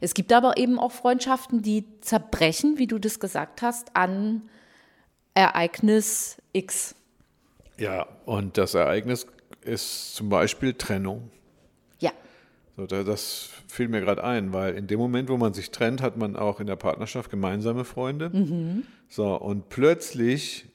Es 0.01 0.15
gibt 0.15 0.33
aber 0.33 0.57
eben 0.57 0.79
auch 0.79 0.93
Freundschaften, 0.93 1.63
die 1.63 1.85
zerbrechen, 2.01 2.79
wie 2.79 2.87
du 2.87 2.99
das 2.99 3.21
gesagt 3.21 3.63
hast, 3.63 3.95
an 3.95 4.43
Ereignis 5.35 6.39
X. 6.53 6.95
Ja, 7.79 8.07
und 8.25 8.59
das 8.59 8.75
Ereignis 8.75 9.27
ist 9.63 10.15
zum 10.15 10.29
Beispiel 10.29 10.75
Trennung. 10.75 11.31
So, 12.77 12.87
da- 12.87 13.05
das 13.05 13.51
fiel 13.69 13.89
mir 13.89 14.01
gerade 14.01 14.23
ein, 14.23 14.53
weil 14.53 14.75
in 14.75 14.87
dem 14.87 14.99
Moment, 14.99 15.29
wo 15.31 15.37
man 15.39 15.55
sich 15.55 15.71
trennt, 15.71 16.03
hat 16.03 16.17
man 16.17 16.37
auch 16.37 16.61
in 16.61 16.67
der 16.67 16.77
Partnerschaft 16.77 17.31
gemeinsame 17.31 17.85
Freunde. 17.85 18.31
So, 19.09 19.35
und 19.35 19.71
plötzlich, 19.71 20.67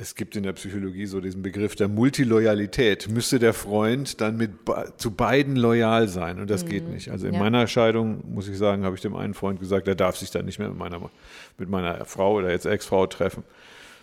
es 0.00 0.14
gibt 0.14 0.36
in 0.36 0.44
der 0.44 0.52
Psychologie 0.52 1.06
so 1.06 1.20
diesen 1.20 1.42
Begriff 1.42 1.74
der 1.74 1.88
Multiloyalität, 1.88 3.08
müsste 3.08 3.38
der 3.38 3.52
Freund 3.52 4.20
dann 4.20 4.36
mit 4.36 4.52
zu 4.96 5.10
beiden 5.10 5.56
loyal 5.56 6.06
sein 6.08 6.38
und 6.40 6.48
das 6.48 6.64
geht 6.64 6.88
nicht. 6.88 7.10
Also 7.10 7.26
in 7.26 7.34
Ja. 7.34 7.40
meiner 7.40 7.66
Scheidung, 7.66 8.22
muss 8.32 8.48
ich 8.48 8.56
sagen, 8.56 8.84
habe 8.84 8.94
ich 8.94 9.02
dem 9.02 9.16
einen 9.16 9.34
Freund 9.34 9.58
gesagt, 9.60 9.88
er 9.88 9.94
darf 9.96 10.16
sich 10.16 10.30
dann 10.30 10.44
nicht 10.46 10.58
mehr 10.60 10.68
mit 10.68 10.78
meiner, 10.78 11.10
mit 11.58 11.68
meiner 11.68 12.04
Frau 12.04 12.34
oder 12.36 12.50
jetzt 12.50 12.64
Ex-Frau 12.64 13.06
treffen. 13.08 13.42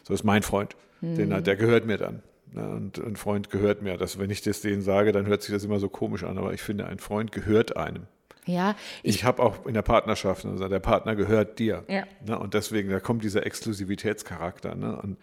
So 0.04 0.14
ist 0.14 0.24
mein 0.24 0.44
Freund. 0.44 0.76
Den, 1.02 1.34
hat- 1.34 1.48
der 1.48 1.56
gehört 1.56 1.86
mir 1.86 1.98
dann. 1.98 2.22
Ne, 2.56 2.70
Und 2.70 2.98
ein 2.98 3.18
Freund 3.18 3.50
gehört 3.50 3.82
mir. 3.82 3.98
Das, 3.98 4.18
wenn 4.18 4.30
ich 4.30 4.42
das 4.42 4.62
denen 4.62 4.82
sage, 4.82 5.12
dann 5.12 5.26
hört 5.26 5.42
sich 5.42 5.54
das 5.54 5.66
immer 5.66 5.80
so 5.80 5.90
komisch 5.90 6.24
an. 6.24 6.38
Aber 6.38 6.54
ich 6.54 6.62
finde, 6.62 6.88
ein 6.88 7.00
Freund 7.00 7.34
gehört 7.34 7.76
einem. 7.76 8.04
Ja, 8.46 8.76
Ich, 9.02 9.24
habe 9.24 9.42
auch 9.42 9.66
in 9.66 9.74
der 9.74 9.82
Partnerschaft, 9.82 10.46
also 10.46 10.68
der 10.68 10.80
Partner 10.80 11.16
gehört 11.16 11.58
dir. 11.58 11.84
Ja. 11.88 12.04
Ne? 12.26 12.38
Und 12.38 12.54
deswegen, 12.54 12.90
da 12.90 13.00
kommt 13.00 13.24
dieser 13.24 13.46
Exklusivitätscharakter. 13.46 14.76
Ne? 14.76 14.96
Und 15.02 15.18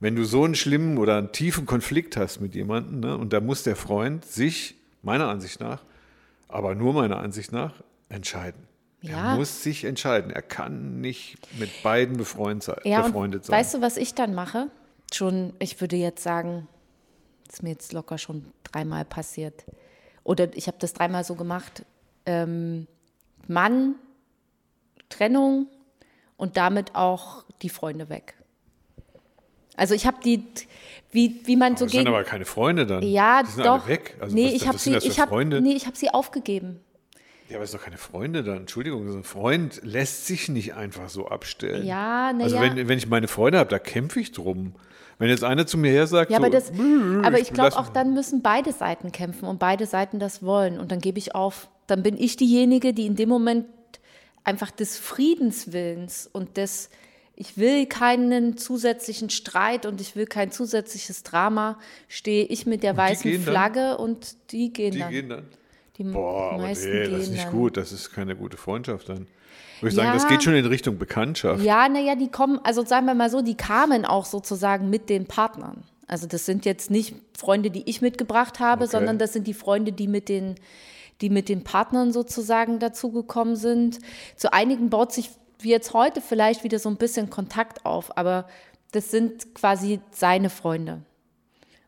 wenn 0.00 0.16
du 0.16 0.24
so 0.24 0.44
einen 0.44 0.54
schlimmen 0.54 0.98
oder 0.98 1.18
einen 1.18 1.32
tiefen 1.32 1.66
Konflikt 1.66 2.16
hast 2.16 2.40
mit 2.40 2.54
jemandem, 2.54 3.00
ne? 3.00 3.16
und 3.16 3.32
da 3.32 3.40
muss 3.40 3.62
der 3.62 3.76
Freund 3.76 4.24
sich, 4.24 4.74
meiner 5.02 5.28
Ansicht 5.28 5.60
nach, 5.60 5.84
aber 6.48 6.74
nur 6.74 6.94
meiner 6.94 7.18
Ansicht 7.18 7.52
nach, 7.52 7.74
entscheiden. 8.08 8.66
Ja. 9.02 9.32
Er 9.32 9.36
muss 9.36 9.62
sich 9.62 9.84
entscheiden. 9.84 10.30
Er 10.30 10.42
kann 10.42 11.00
nicht 11.00 11.36
mit 11.58 11.82
beiden 11.82 12.16
befreundet 12.16 12.62
sein. 12.62 12.80
Ja, 12.84 13.02
befreundet 13.02 13.42
und 13.42 13.46
sein. 13.46 13.58
weißt 13.58 13.74
du, 13.74 13.80
was 13.82 13.96
ich 13.96 14.14
dann 14.14 14.34
mache? 14.34 14.68
Schon, 15.14 15.52
ich 15.58 15.80
würde 15.80 15.96
jetzt 15.96 16.22
sagen, 16.22 16.68
ist 17.48 17.62
mir 17.62 17.70
jetzt 17.70 17.92
locker 17.92 18.18
schon 18.18 18.52
dreimal 18.64 19.04
passiert. 19.04 19.64
Oder 20.24 20.56
ich 20.56 20.66
habe 20.66 20.78
das 20.80 20.92
dreimal 20.92 21.24
so 21.24 21.34
gemacht. 21.34 21.84
Ähm, 22.26 22.86
Mann, 23.48 23.96
Trennung 25.08 25.66
und 26.36 26.56
damit 26.56 26.94
auch 26.94 27.44
die 27.62 27.68
Freunde 27.68 28.08
weg. 28.08 28.34
Also 29.76 29.94
ich 29.94 30.06
habe 30.06 30.18
die, 30.24 30.44
wie, 31.10 31.40
wie 31.44 31.56
man 31.56 31.76
so 31.76 31.86
das 31.86 31.92
sind 31.92 32.06
aber 32.06 32.24
keine 32.24 32.44
Freunde 32.44 32.86
dann. 32.86 33.02
ja, 33.02 33.42
die 33.42 33.50
sind 33.50 33.64
doch. 33.64 33.84
alle 33.84 33.88
weg. 33.88 34.16
Also 34.20 34.34
nee, 34.34 34.46
was, 34.46 34.52
ich 34.52 34.68
habe 34.68 34.78
sie, 34.78 34.96
ich 34.96 35.14
Freunde? 35.14 35.60
nee, 35.60 35.74
ich 35.74 35.86
habe 35.86 35.96
sie 35.96 36.10
aufgegeben. 36.10 36.80
Ja, 37.48 37.56
aber 37.56 37.64
es 37.64 37.70
ist 37.70 37.78
doch 37.78 37.84
keine 37.84 37.98
Freunde 37.98 38.42
dann. 38.42 38.58
Entschuldigung, 38.58 39.10
so 39.10 39.18
ein 39.18 39.24
Freund 39.24 39.80
lässt 39.82 40.26
sich 40.26 40.48
nicht 40.48 40.74
einfach 40.74 41.08
so 41.08 41.28
abstellen. 41.28 41.86
Ja, 41.86 42.32
na 42.34 42.44
Also 42.44 42.56
ja. 42.56 42.62
wenn, 42.62 42.88
wenn 42.88 42.98
ich 42.98 43.08
meine 43.08 43.28
Freunde 43.28 43.58
habe, 43.58 43.70
da 43.70 43.78
kämpfe 43.78 44.20
ich 44.20 44.32
drum. 44.32 44.74
Wenn 45.18 45.28
jetzt 45.28 45.44
einer 45.44 45.66
zu 45.66 45.78
mir 45.78 45.90
her 45.90 46.06
sagt, 46.06 46.30
Ja, 46.30 46.38
so, 46.38 46.44
aber, 46.44 46.50
das, 46.50 46.70
aber 47.22 47.38
ich 47.38 47.52
glaube 47.52 47.76
auch, 47.76 47.88
dann 47.88 48.14
müssen 48.14 48.42
beide 48.42 48.72
Seiten 48.72 49.12
kämpfen 49.12 49.46
und 49.46 49.58
beide 49.58 49.86
Seiten 49.86 50.18
das 50.18 50.42
wollen. 50.42 50.80
Und 50.80 50.90
dann 50.90 50.98
gebe 51.00 51.18
ich 51.18 51.34
auf. 51.34 51.68
Dann 51.86 52.02
bin 52.02 52.16
ich 52.16 52.36
diejenige, 52.36 52.92
die 52.92 53.06
in 53.06 53.16
dem 53.16 53.28
Moment 53.28 53.66
einfach 54.44 54.70
des 54.70 54.98
Friedenswillens 54.98 56.28
und 56.32 56.56
des, 56.56 56.90
ich 57.36 57.56
will 57.58 57.86
keinen 57.86 58.56
zusätzlichen 58.56 59.30
Streit 59.30 59.86
und 59.86 60.00
ich 60.00 60.16
will 60.16 60.26
kein 60.26 60.50
zusätzliches 60.50 61.22
Drama, 61.22 61.78
stehe 62.08 62.44
ich 62.44 62.66
mit 62.66 62.82
der 62.82 62.92
die 62.92 62.98
weißen 62.98 63.30
gehen 63.30 63.44
dann? 63.44 63.52
Flagge 63.54 63.98
und 63.98 64.36
die 64.52 64.72
gehen 64.72 64.92
die 64.92 64.98
dann. 65.00 65.10
gehen 65.10 65.28
dann. 65.28 65.44
die 65.96 66.04
Boah, 66.04 66.52
aber 66.52 66.62
meisten 66.64 66.90
nee, 66.90 67.08
das 67.08 67.22
ist 67.22 67.30
nicht 67.30 67.44
dann. 67.44 67.52
gut. 67.52 67.76
Das 67.76 67.92
ist 67.92 68.10
keine 68.12 68.34
gute 68.36 68.56
Freundschaft 68.56 69.08
dann. 69.08 69.26
Würde 69.80 69.90
ich 69.90 69.94
sagen, 69.96 70.08
Ja. 70.08 70.14
das 70.14 70.28
geht 70.28 70.42
schon 70.42 70.54
in 70.54 70.66
Richtung 70.66 70.98
Bekanntschaft. 70.98 71.62
Ja, 71.62 71.88
naja, 71.88 72.14
die 72.14 72.30
kommen, 72.30 72.60
also 72.62 72.84
sagen 72.84 73.06
wir 73.06 73.14
mal 73.14 73.30
so, 73.30 73.42
die 73.42 73.56
kamen 73.56 74.04
auch 74.04 74.24
sozusagen 74.24 74.90
mit 74.90 75.08
den 75.10 75.26
Partnern. 75.26 75.82
Also 76.06 76.26
das 76.26 76.44
sind 76.46 76.64
jetzt 76.64 76.90
nicht 76.90 77.14
Freunde, 77.36 77.70
die 77.70 77.88
ich 77.88 78.00
mitgebracht 78.02 78.60
habe, 78.60 78.84
Okay. 78.84 78.92
sondern 78.92 79.18
das 79.18 79.32
sind 79.32 79.46
die 79.46 79.54
Freunde, 79.54 79.92
die 79.92 80.08
mit 80.08 80.28
den, 80.28 80.56
die 81.20 81.30
mit 81.30 81.48
den 81.48 81.64
Partnern 81.64 82.12
sozusagen 82.12 82.78
dazugekommen 82.78 83.56
sind. 83.56 83.98
Zu 84.36 84.52
einigen 84.52 84.90
baut 84.90 85.12
sich 85.12 85.30
wie 85.60 85.70
jetzt 85.70 85.94
heute 85.94 86.20
vielleicht 86.20 86.64
wieder 86.64 86.78
so 86.78 86.88
ein 86.88 86.96
bisschen 86.96 87.30
Kontakt 87.30 87.86
auf, 87.86 88.16
aber 88.18 88.46
das 88.90 89.10
sind 89.10 89.54
quasi 89.54 90.00
seine 90.10 90.50
Freunde 90.50 91.02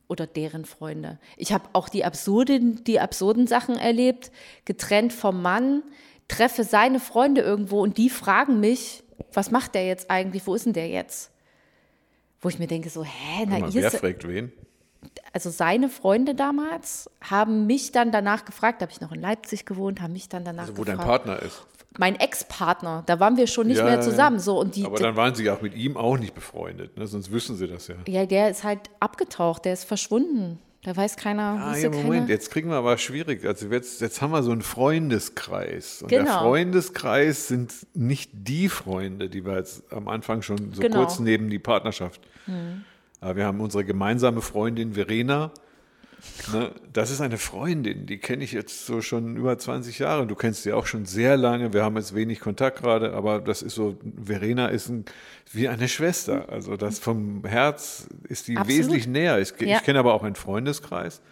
oder 0.07 0.27
deren 0.27 0.65
Freunde. 0.65 1.19
Ich 1.37 1.53
habe 1.53 1.65
auch 1.73 1.89
die 1.89 2.05
absurden, 2.05 2.85
die 2.85 3.01
absurden 3.01 3.47
Sachen 3.47 3.77
erlebt, 3.77 4.31
getrennt 4.65 5.13
vom 5.13 5.43
Mann, 5.43 5.83
treffe 6.37 6.65
seine 6.65 7.01
Freunde 7.01 7.41
irgendwo 7.41 7.83
und 7.83 7.99
die 7.99 8.11
fragen 8.11 8.61
mich, 8.61 9.03
was 9.33 9.51
macht 9.51 9.75
der 9.75 9.87
jetzt 9.87 10.11
eigentlich, 10.11 10.47
wo 10.47 10.55
ist 10.55 10.67
denn 10.67 10.73
der 10.73 10.89
jetzt? 10.89 11.31
Wo 12.41 12.49
ich 12.49 12.59
mir 12.59 12.67
denke 12.67 12.91
so, 12.91 13.05
hä, 13.05 13.47
na 13.49 13.69
ihr, 13.69 13.83
wer 13.83 13.91
fragt 13.91 14.27
wen? 14.29 14.53
also 15.33 15.51
seine 15.51 15.89
Freunde 15.89 16.35
damals 16.35 17.11
haben 17.21 17.67
mich 17.67 17.93
dann 17.93 18.11
danach 18.11 18.45
gefragt, 18.45 18.81
da 18.81 18.85
habe 18.85 18.93
ich 18.93 19.01
noch 19.01 19.13
in 19.13 19.21
Leipzig 19.21 19.67
gewohnt, 19.67 20.01
haben 20.01 20.13
mich 20.15 20.29
dann 20.29 20.45
danach 20.45 20.63
Also 20.69 20.79
wo 20.79 20.85
dein 20.85 20.97
gefragt. 20.97 21.25
Partner 21.25 21.43
ist. 21.43 21.67
Mein 21.99 22.17
Ex-Partner, 22.17 23.03
da 23.07 23.21
waren 23.21 23.37
wir 23.37 23.47
schon 23.47 23.67
nicht 23.69 23.79
Ja, 23.79 23.85
mehr 23.85 24.01
zusammen, 24.01 24.39
so 24.41 24.59
und 24.59 24.75
die, 24.77 24.85
Aber 24.85 24.99
dann 24.99 25.15
waren 25.17 25.35
sie 25.35 25.45
ja 25.45 25.55
auch 25.55 25.63
mit 25.63 25.75
ihm 25.75 25.97
auch 25.97 26.17
nicht 26.19 26.35
befreundet, 26.35 26.97
ne? 26.97 27.07
sonst 27.07 27.31
wüssten 27.31 27.55
sie 27.57 27.69
das 27.69 27.87
ja. 27.89 27.97
ja, 28.09 28.27
der 28.27 28.51
ist 28.51 28.65
halt 28.65 28.81
abgetaucht, 28.99 29.65
der 29.65 29.75
ist 29.75 29.85
verschwunden, 29.85 30.59
da 30.85 30.97
weiß 30.97 31.17
keiner, 31.17 31.59
Ah, 31.61 31.77
ja, 31.77 31.89
Moment, 31.91 32.11
keiner. 32.13 32.29
jetzt 32.29 32.51
kriegen 32.51 32.69
wir 32.71 32.77
aber 32.77 32.97
schwierig. 32.99 33.45
Also 33.45 33.67
jetzt, 33.69 34.01
jetzt 34.01 34.23
haben 34.23 34.31
wir 34.33 34.43
so 34.43 34.53
einen 34.53 34.63
Freundeskreis. 34.63 36.03
Und 36.03 36.09
Genau. 36.09 36.25
der 36.25 36.33
Freundeskreis 36.35 37.49
sind 37.49 37.73
nicht 37.95 38.31
die 38.33 38.69
Freunde, 38.69 39.29
die 39.29 39.45
wir 39.45 39.57
jetzt 39.57 39.83
am 39.93 40.09
Anfang 40.09 40.43
schon 40.43 40.73
so 40.73 40.81
Genau. 40.81 40.99
kurz 40.99 41.19
neben 41.19 41.51
die 41.51 41.59
Partnerschaft. 41.59 42.21
Aber 43.21 43.37
wir 43.37 43.47
haben 43.47 43.61
unsere 43.61 43.85
gemeinsame 43.85 44.43
Freundin 44.43 44.93
Verena. 44.95 45.51
Ne, 46.53 46.73
das 46.93 47.11
ist 47.11 47.21
eine 47.21 47.39
Freundin, 47.39 48.07
die 48.07 48.19
kenne 48.19 48.45
ich 48.45 48.53
jetzt 48.53 48.85
so 48.87 49.01
schon 49.01 49.37
über 49.37 49.57
20 49.57 49.99
Jahre. 49.99 50.27
Du 50.27 50.35
kennst 50.35 50.63
sie 50.63 50.73
auch 50.73 50.87
schon 50.87 51.07
sehr 51.07 51.37
lange. 51.37 51.73
Wir 51.73 51.83
haben 51.83 51.97
jetzt 51.97 52.15
wenig 52.15 52.41
Kontakt 52.41 52.81
gerade, 52.83 53.13
aber 53.15 53.41
das 53.41 53.63
ist 53.63 53.75
so, 53.75 53.97
Verena 54.23 54.69
ist 54.69 54.89
ein, 54.89 55.05
wie 55.53 55.69
eine 55.69 55.89
Schwester. 55.89 56.49
Also 56.51 56.77
das 56.77 56.99
vom 56.99 57.45
Herz 57.47 58.07
ist 58.29 58.49
die 58.49 58.57
Absolut. 58.57 58.79
wesentlich 58.79 59.07
näher. 59.07 59.39
Ich, 59.39 59.55
Ja. 59.61 59.77
ich 59.79 59.83
kenne 59.85 59.99
aber 60.01 60.13
auch 60.13 60.23
einen 60.23 60.35
Freundeskreis. 60.35 61.23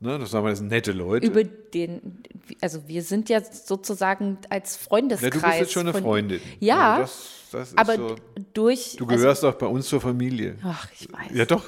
Ne, 0.00 0.16
das 0.20 0.30
sagen 0.30 0.44
wir, 0.46 0.50
das 0.50 0.60
sind 0.60 0.68
nette 0.68 0.92
Leute. 0.92 1.26
über 1.26 1.42
den, 1.42 2.22
also 2.60 2.86
wir 2.86 3.02
sind 3.02 3.28
ja 3.28 3.40
sozusagen 3.42 4.38
als 4.48 4.76
Freundeskreis. 4.76 5.34
ja, 5.34 5.40
du 5.40 5.46
bist 5.48 5.58
jetzt 5.60 5.72
schon 5.72 5.88
eine 5.88 5.98
Freundin. 6.00 6.40
Ja, 6.60 6.94
Also 6.98 7.02
das, 7.02 7.32
das 7.50 7.68
ist 7.70 7.78
aber 7.78 7.96
so, 7.96 8.16
durch. 8.54 8.94
du 8.96 9.06
also- 9.06 9.16
gehörst 9.20 9.44
auch 9.44 9.54
bei 9.54 9.66
uns 9.66 9.88
zur 9.88 10.00
Familie. 10.00 10.54
ach, 10.62 10.86
ich 10.96 11.12
weiß. 11.12 11.30
Ja, 11.34 11.44
doch. 11.46 11.64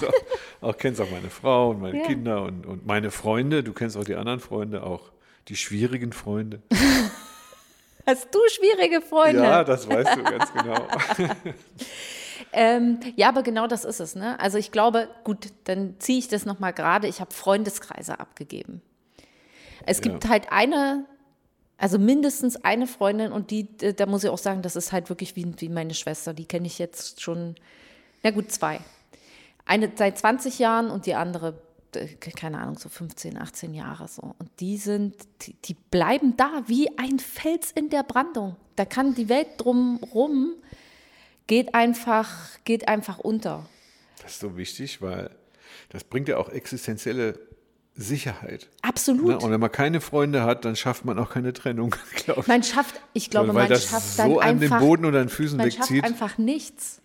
so. 0.00 0.06
Auch 0.60 0.76
kennst 0.76 1.00
auch 1.00 1.10
meine 1.10 1.30
Frau 1.30 1.70
und 1.70 1.80
meine 1.80 1.98
Ja. 1.98 2.06
Kinder 2.06 2.42
und, 2.42 2.66
und 2.66 2.86
meine 2.86 3.10
Freunde. 3.10 3.62
Du 3.62 3.72
kennst 3.72 3.96
auch 3.96 4.04
die 4.04 4.16
anderen 4.16 4.40
Freunde, 4.40 4.82
auch 4.82 5.10
die 5.48 5.56
schwierigen 5.56 6.12
Freunde. 6.12 6.60
Hast 8.06 8.34
du 8.34 8.38
schwierige 8.50 9.00
Freunde? 9.02 9.42
Ja, 9.42 9.64
das 9.64 9.88
weißt 9.88 10.16
du 10.16 10.22
ganz 10.24 10.52
genau. 10.52 10.86
Ähm, 12.52 13.00
ja, 13.16 13.28
aber 13.28 13.42
genau 13.42 13.66
das 13.66 13.84
ist 13.84 14.00
es. 14.00 14.14
Ne? 14.14 14.38
Also 14.40 14.56
ich 14.58 14.70
glaube, 14.72 15.08
gut, 15.24 15.48
dann 15.64 15.96
ziehe 15.98 16.18
ich 16.18 16.28
das 16.28 16.46
nochmal 16.46 16.72
gerade. 16.72 17.06
Ich 17.06 17.20
habe 17.20 17.34
Freundeskreise 17.34 18.20
abgegeben. 18.20 18.80
Es 19.84 20.00
gibt 20.00 20.24
Ja. 20.24 20.30
halt 20.30 20.50
eine, 20.50 21.04
also 21.76 21.98
mindestens 21.98 22.64
eine 22.64 22.86
Freundin 22.86 23.32
und 23.32 23.50
die, 23.50 23.68
äh, 23.82 23.92
da 23.92 24.06
muss 24.06 24.24
ich 24.24 24.30
auch 24.30 24.38
sagen, 24.38 24.62
das 24.62 24.76
ist 24.76 24.92
halt 24.92 25.10
wirklich 25.10 25.36
wie, 25.36 25.46
wie 25.58 25.68
meine 25.68 25.92
Schwester. 25.94 26.32
Die 26.32 26.46
kenne 26.46 26.66
ich 26.68 26.78
jetzt 26.78 27.20
schon, 27.20 27.54
na 28.22 28.30
gut, 28.30 28.50
zwei. 28.50 28.80
Eine 29.68 29.92
seit 29.94 30.18
20 30.18 30.58
Jahren 30.58 30.90
und 30.90 31.06
die 31.06 31.14
andere, 31.14 31.60
keine 32.36 32.58
Ahnung, 32.58 32.78
so 32.78 32.88
15, 32.88 33.38
18 33.38 33.74
Jahre 33.74 34.08
so. 34.08 34.34
Und 34.38 34.50
die 34.58 34.76
sind, 34.76 35.14
die, 35.42 35.54
die 35.64 35.74
bleiben 35.74 36.36
da 36.36 36.64
wie 36.66 36.98
ein 36.98 37.20
Fels 37.20 37.70
in 37.70 37.90
der 37.90 38.02
Brandung. 38.02 38.56
Da 38.74 38.84
kann 38.84 39.14
die 39.14 39.28
Welt 39.28 39.48
drumrum 39.58 40.54
geht 41.48 41.74
einfach, 41.74 42.30
geht 42.64 42.86
einfach 42.86 43.18
unter. 43.18 43.68
Das 44.22 44.32
ist 44.32 44.40
so 44.40 44.56
wichtig, 44.56 45.02
weil 45.02 45.30
das 45.88 46.04
bringt 46.04 46.28
ja 46.28 46.36
auch 46.36 46.48
existenzielle 46.50 47.38
Sicherheit. 47.96 48.68
Absolut. 48.82 49.26
Ne? 49.26 49.38
Und 49.38 49.50
wenn 49.50 49.58
man 49.58 49.72
keine 49.72 50.00
Freunde 50.00 50.44
hat, 50.44 50.64
dann 50.64 50.76
schafft 50.76 51.04
man 51.04 51.18
auch 51.18 51.30
keine 51.30 51.52
Trennung, 51.52 51.96
glaube 52.14 52.42
ich. 52.42 52.46
man 52.46 52.62
schafft, 52.62 53.00
ich 53.12 53.28
glaube, 53.28 53.48
weil 53.48 53.62
man 53.62 53.68
das 53.68 53.86
schafft 53.86 54.18
dann 54.20 54.30
so 54.30 54.38
an 54.38 54.60
den 54.60 54.72
einfach, 54.72 54.80
Boden 54.80 55.04
oder 55.04 55.18
den 55.18 55.28
Füßen 55.28 55.56
man 55.56 55.70
schafft 55.70 55.90
wegzieht. 55.90 56.04
einfach 56.04 56.38
nichts. 56.38 57.00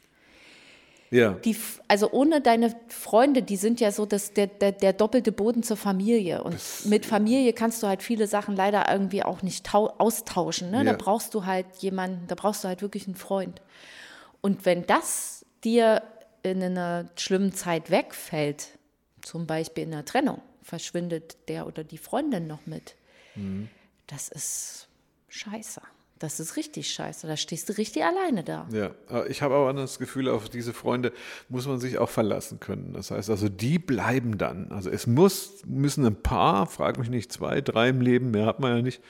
Ja. 1.13 1.33
Die, 1.33 1.55
also 1.87 2.11
ohne 2.11 2.41
deine 2.41 2.75
Freunde, 2.87 3.43
die 3.43 3.55
sind 3.55 3.79
ja 3.79 3.91
so 3.91 4.07
das, 4.07 4.33
der, 4.33 4.47
der, 4.47 4.71
der 4.71 4.93
doppelte 4.93 5.31
Boden 5.31 5.61
zur 5.61 5.77
Familie. 5.77 6.43
Und 6.43 6.57
mit 6.85 7.05
Familie 7.05 7.53
kannst 7.53 7.83
du 7.83 7.87
halt 7.87 8.01
viele 8.01 8.25
Sachen 8.25 8.55
leider 8.55 8.91
irgendwie 8.91 9.21
auch 9.21 9.43
nicht 9.43 9.63
tau 9.63 9.89
austauschen. 9.99 10.71
Ne? 10.71 10.83
Da 10.83 10.91
Ja. 10.91 10.97
brauchst 10.97 11.35
du 11.35 11.45
halt 11.45 11.67
jemanden, 11.79 12.25
da 12.27 12.33
brauchst 12.33 12.63
du 12.63 12.67
halt 12.67 12.81
wirklich 12.81 13.05
einen 13.05 13.15
Freund. 13.15 13.61
Und 14.41 14.65
wenn 14.65 14.87
das 14.87 15.45
dir 15.63 16.01
in 16.41 16.63
einer 16.63 17.07
schlimmen 17.15 17.53
Zeit 17.53 17.91
wegfällt, 17.91 18.69
zum 19.21 19.45
Beispiel 19.45 19.83
in 19.83 19.93
einer 19.93 20.05
Trennung, 20.05 20.41
verschwindet 20.63 21.37
der 21.47 21.67
oder 21.67 21.83
die 21.83 21.99
Freundin 21.99 22.47
noch 22.47 22.65
mit. 22.65 22.95
Mhm. 23.35 23.69
Das 24.07 24.29
ist 24.29 24.87
scheiße. 25.29 25.79
Das 26.19 26.39
ist 26.39 26.55
richtig 26.55 26.89
scheiße. 26.91 27.27
Da 27.27 27.35
stehst 27.35 27.67
du 27.67 27.73
richtig 27.77 28.03
alleine 28.05 28.43
da. 28.43 28.67
Ja, 28.71 28.91
ich 29.25 29.41
habe 29.41 29.55
aber 29.55 29.73
das 29.73 29.99
Gefühl, 29.99 30.29
auf 30.29 30.47
diese 30.47 30.71
Freunde 30.73 31.11
muss 31.49 31.67
man 31.67 31.79
sich 31.79 31.97
auch 31.97 32.09
verlassen 32.09 32.59
können. 32.59 32.93
Das 32.93 33.11
heißt 33.11 33.29
also, 33.29 33.49
die 33.49 33.77
bleiben 33.79 34.37
dann. 34.37 34.71
Also 34.71 34.89
es 34.89 35.05
muss, 35.07 35.63
müssen 35.65 36.05
ein 36.05 36.15
paar, 36.21 36.67
frag 36.67 36.97
mich 36.97 37.09
nicht, 37.09 37.31
zwei, 37.33 37.59
drei 37.61 37.89
im 37.89 37.99
Leben, 37.99 38.31
mehr 38.31 38.45
hat 38.45 38.59
man 38.61 38.75
ja 38.77 38.81
nicht, 38.81 39.01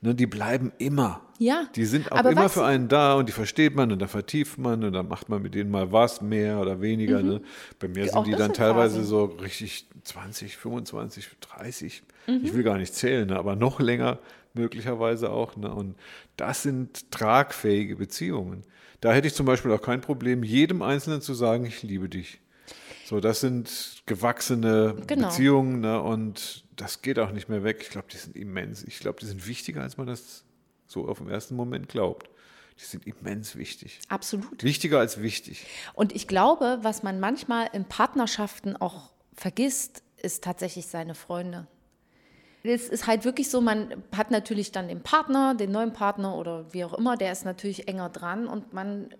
ne, 0.00 0.14
die 0.16 0.26
bleiben 0.26 0.72
immer. 0.78 1.20
Ja, 1.38 1.66
Die 1.76 1.84
sind 1.84 2.10
auch 2.10 2.16
aber 2.18 2.30
immer 2.30 2.48
für 2.48 2.64
einen 2.64 2.88
da 2.88 3.14
und 3.14 3.28
die 3.28 3.32
versteht 3.32 3.74
man 3.76 3.90
und 3.92 4.00
da 4.00 4.06
vertieft 4.08 4.58
man 4.58 4.82
und 4.84 4.92
dann 4.92 5.08
macht 5.08 5.28
man 5.28 5.42
mit 5.42 5.54
denen 5.54 5.70
mal 5.70 5.92
was, 5.92 6.20
mehr 6.22 6.60
oder 6.60 6.80
weniger. 6.80 7.22
Ne? 7.22 7.40
Bei 7.78 7.88
mir 7.88 8.04
Mhm. 8.04 8.10
Auch 8.10 8.24
sind 8.24 8.26
die 8.26 8.30
dann 8.32 8.42
sind 8.48 8.56
teilweise 8.56 8.96
Phasen. 8.96 9.08
so 9.08 9.24
richtig 9.24 9.86
20, 10.04 10.56
25, 10.56 11.28
30. 11.40 12.02
Mhm. 12.26 12.40
Ich 12.42 12.54
will 12.54 12.62
gar 12.64 12.78
nicht 12.78 12.94
zählen, 12.94 13.30
aber 13.32 13.54
noch 13.56 13.78
länger 13.80 14.18
möglicherweise 14.54 15.30
auch. 15.30 15.56
Ne? 15.56 15.72
Und 15.72 15.96
das 16.36 16.62
sind 16.62 17.10
tragfähige 17.10 17.96
Beziehungen. 17.96 18.64
Da 19.00 19.12
hätte 19.12 19.26
ich 19.28 19.34
zum 19.34 19.46
Beispiel 19.46 19.72
auch 19.72 19.82
kein 19.82 20.00
Problem, 20.00 20.42
jedem 20.44 20.82
Einzelnen 20.82 21.20
zu 21.20 21.34
sagen, 21.34 21.64
ich 21.64 21.82
liebe 21.82 22.08
dich. 22.08 22.40
So, 23.04 23.20
das 23.20 23.40
sind 23.40 24.02
gewachsene 24.06 24.96
Genau. 25.06 25.28
Beziehungen 25.28 25.80
ne? 25.80 26.00
und 26.00 26.64
das 26.76 27.02
geht 27.02 27.18
auch 27.18 27.32
nicht 27.32 27.48
mehr 27.48 27.64
weg. 27.64 27.78
Ich 27.82 27.90
glaube, 27.90 28.08
die 28.12 28.16
sind 28.16 28.36
immens. 28.36 28.84
Ich 28.84 29.00
glaube, 29.00 29.18
die 29.20 29.26
sind 29.26 29.46
wichtiger, 29.46 29.82
als 29.82 29.96
man 29.96 30.06
das 30.06 30.44
so 30.86 31.08
auf 31.08 31.18
den 31.18 31.28
ersten 31.28 31.56
Moment 31.56 31.88
glaubt. 31.88 32.30
Die 32.80 32.84
sind 32.84 33.06
immens 33.06 33.56
wichtig. 33.56 33.98
Absolut. 34.08 34.62
Wichtiger 34.62 34.98
als 35.00 35.20
wichtig. 35.20 35.66
Und 35.94 36.12
ich 36.14 36.26
glaube, 36.26 36.78
was 36.82 37.02
man 37.02 37.20
manchmal 37.20 37.68
in 37.72 37.84
Partnerschaften 37.84 38.76
auch 38.76 39.10
vergisst, 39.34 40.02
ist 40.16 40.44
tatsächlich 40.44 40.86
seine 40.86 41.14
Freunde. 41.14 41.66
Es 42.64 42.88
ist 42.88 43.06
halt 43.06 43.24
wirklich 43.24 43.50
so, 43.50 43.60
man 43.60 44.02
hat 44.16 44.30
natürlich 44.30 44.70
dann 44.72 44.88
den 44.88 45.02
Partner, 45.02 45.54
den 45.54 45.72
neuen 45.72 45.92
Partner 45.92 46.36
oder 46.36 46.72
wie 46.72 46.84
auch 46.84 46.94
immer, 46.94 47.16
der 47.16 47.32
ist 47.32 47.44
natürlich 47.44 47.88
enger 47.88 48.08
dran 48.08 48.46
und 48.46 48.72
man 48.72 49.12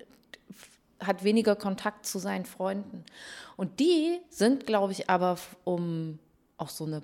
hat 1.00 1.24
weniger 1.24 1.56
Kontakt 1.56 2.06
zu 2.06 2.18
seinen 2.20 2.44
Freunden. 2.44 3.04
Und 3.56 3.80
die 3.80 4.20
sind, 4.30 4.66
glaube 4.66 4.92
ich, 4.92 5.10
aber 5.10 5.38
um 5.64 6.18
auch 6.56 6.68
so 6.68 6.84
eine 6.84 7.02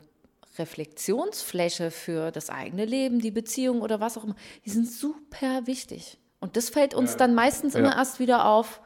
Reflexionsfläche 0.58 1.90
für 1.90 2.30
das 2.30 2.50
eigene 2.50 2.84
Leben, 2.84 3.20
die 3.20 3.30
Beziehung 3.30 3.82
oder 3.82 4.00
was 4.00 4.16
auch 4.16 4.24
immer, 4.24 4.36
die 4.64 4.70
sind 4.70 4.90
super 4.90 5.66
wichtig. 5.66 6.18
Und 6.40 6.56
das 6.56 6.68
fällt 6.68 6.94
uns 6.94 7.16
dann 7.16 7.34
meistens 7.34 7.74
immer 7.74 7.90
Ja. 7.90 7.98
erst 7.98 8.20
wieder 8.20 8.46
auf, 8.46 8.80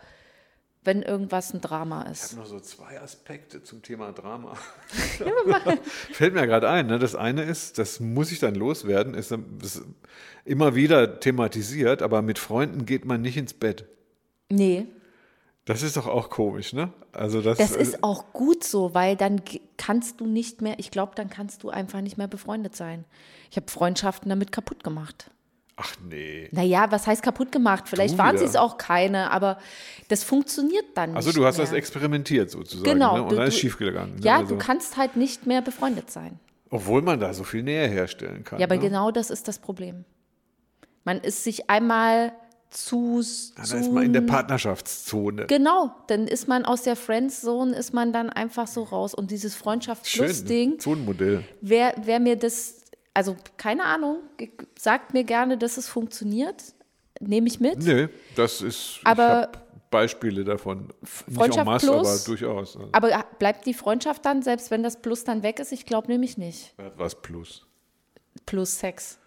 wenn 0.85 1.03
irgendwas 1.03 1.55
ein 1.55 1.61
Drama 1.61 2.05
Ich 2.07 2.13
ist. 2.13 2.31
habe 2.33 2.43
noch 2.43 2.47
so 2.49 2.61
zwei 2.61 3.01
Aspekte 3.01 3.63
zum 3.63 3.83
Thema 3.83 4.13
Drama. 4.13 4.57
Fällt 6.13 6.35
mir 6.35 6.47
gerade 6.47 6.69
ein. 6.69 6.87
Ne? 6.87 6.99
Das 6.99 7.15
eine 7.15 7.43
ist, 7.43 7.79
das 7.79 8.01
muss 8.01 8.33
ich 8.33 8.39
dann 8.41 8.55
loswerden, 8.55 9.15
ist, 9.15 9.33
ist 9.63 9.83
immer 10.45 10.75
wieder 10.75 11.21
thematisiert, 11.21 12.03
aber 12.03 12.23
mit 12.23 12.39
Freunden 12.39 12.85
geht 12.87 13.05
man 13.05 13.21
nicht 13.23 13.37
ins 13.37 13.55
Bett. 13.55 13.87
Nee, 14.51 14.87
Das 15.65 15.83
ist 15.83 15.97
doch 15.97 16.07
auch 16.09 16.29
komisch, 16.29 16.73
ne? 16.73 16.93
Also 17.13 17.41
das, 17.41 17.59
das 17.59 17.73
ist 17.77 18.03
auch 18.03 18.33
gut 18.33 18.65
so, 18.65 18.93
weil 18.95 19.17
dann 19.17 19.41
kannst 19.77 20.21
du 20.21 20.27
nicht 20.27 20.61
mehr, 20.61 20.79
ich 20.79 20.91
glaube, 20.91 21.13
dann 21.15 21.31
kannst 21.31 21.63
du 21.63 21.71
einfach 21.71 22.01
nicht 22.01 22.19
mehr 22.19 22.27
befreundet 22.29 22.75
sein. 22.75 23.05
Ich 23.51 23.57
habe 23.57 23.71
Freundschaften 23.71 24.29
damit 24.29 24.51
kaputt 24.51 24.83
gemacht. 24.83 25.31
Ach 25.83 25.95
nee. 26.09 26.49
Naja, 26.53 26.91
was 26.91 27.07
heißt 27.07 27.23
kaputt 27.23 27.51
gemacht? 27.53 27.85
Vielleicht 27.89 28.15
Du 28.15 28.19
waren 28.19 28.39
sie 28.39 28.45
es 28.45 28.57
auch 28.57 28.79
keine, 28.79 29.31
aber 29.31 29.59
das 30.09 30.23
funktioniert 30.25 30.85
dann 30.95 31.17
Also 31.17 31.29
nicht 31.29 31.39
du 31.39 31.45
hast 31.45 31.57
mehr. 31.59 31.67
das 31.67 31.75
experimentiert 31.75 32.51
sozusagen, 32.51 32.89
Genau, 32.91 33.17
ne? 33.17 33.23
und 33.25 33.33
du- 33.33 33.37
dann 33.37 33.49
ist 33.49 33.57
du- 33.57 33.61
schief 33.61 33.79
gegangen. 33.79 34.15
Ne? 34.17 34.21
Ja, 34.23 34.39
also, 34.39 34.55
du 34.55 34.59
kannst 34.59 34.97
halt 34.97 35.17
nicht 35.17 35.47
mehr 35.47 35.61
befreundet 35.63 36.11
sein. 36.11 36.39
obwohl 36.71 37.03
man 37.03 37.21
da 37.21 37.35
so 37.35 37.45
viel 37.45 37.63
Nähe 37.63 37.87
herstellen 37.89 38.45
kann. 38.45 38.59
Ja, 38.59 38.67
aber 38.67 38.77
ne? 38.77 38.81
genau 38.83 39.11
das 39.11 39.31
ist 39.31 39.47
das 39.49 39.59
Problem. 39.59 40.05
Man 41.05 41.21
ist 41.21 41.45
sich 41.45 41.69
einmal 41.69 42.33
zu. 42.71 43.21
Ja, 43.59 43.65
zu 43.65 43.75
da 43.75 43.81
ist 43.81 43.93
man 43.93 44.05
in 44.05 44.13
der 44.15 44.23
Partnerschaftszone. 44.23 45.47
Genau, 45.49 45.91
dann 46.07 46.27
ist 46.27 46.49
man 46.49 46.65
aus 46.65 46.83
der 46.83 46.97
Friendzone, 46.97 47.77
ist 47.77 47.93
man 47.93 48.13
dann 48.13 48.31
einfach 48.31 48.67
so 48.67 48.85
raus. 48.85 49.13
Und 49.15 49.31
dieses 49.31 49.55
Freundschaft 49.55 50.07
Schön, 50.09 50.25
plus 50.27 50.45
Ding, 50.45 50.79
Zonenmodell. 50.79 51.45
wer, 51.61 51.95
wer 52.05 52.21
mir 52.21 52.37
das, 52.37 52.77
also 53.15 53.37
keine 53.57 53.85
Ahnung, 53.85 54.19
sagt 54.79 55.13
mir 55.13 55.25
gerne, 55.25 55.59
dass 55.59 55.77
es 55.77 55.89
funktioniert, 55.89 56.63
nehme 57.21 57.47
ich 57.49 57.61
mit. 57.61 57.79
Nee, 57.79 58.09
das 58.37 58.61
ist, 58.63 59.01
Aber- 59.05 59.51
Beispiele 59.91 60.43
davon. 60.43 60.89
Nicht 61.27 61.37
Freundschaft 61.37 61.67
masse, 61.67 61.87
plus? 61.87 62.09
aber 62.09 62.19
durchaus. 62.27 62.79
Aber 62.93 63.25
bleibt 63.39 63.67
die 63.67 63.75
Freundschaft 63.75 64.25
dann, 64.25 64.41
selbst 64.41 64.71
wenn 64.71 64.83
das 64.83 65.03
Plus 65.03 65.25
dann 65.25 65.43
weg 65.43 65.59
ist? 65.61 65.71
Ich 65.71 65.85
glaube 65.85 66.09
nämlich 66.09 66.39
nicht. 66.39 66.75
Was 66.97 67.15
plus? 67.21 67.67
Plus 68.47 68.79
Sex. 68.79 69.19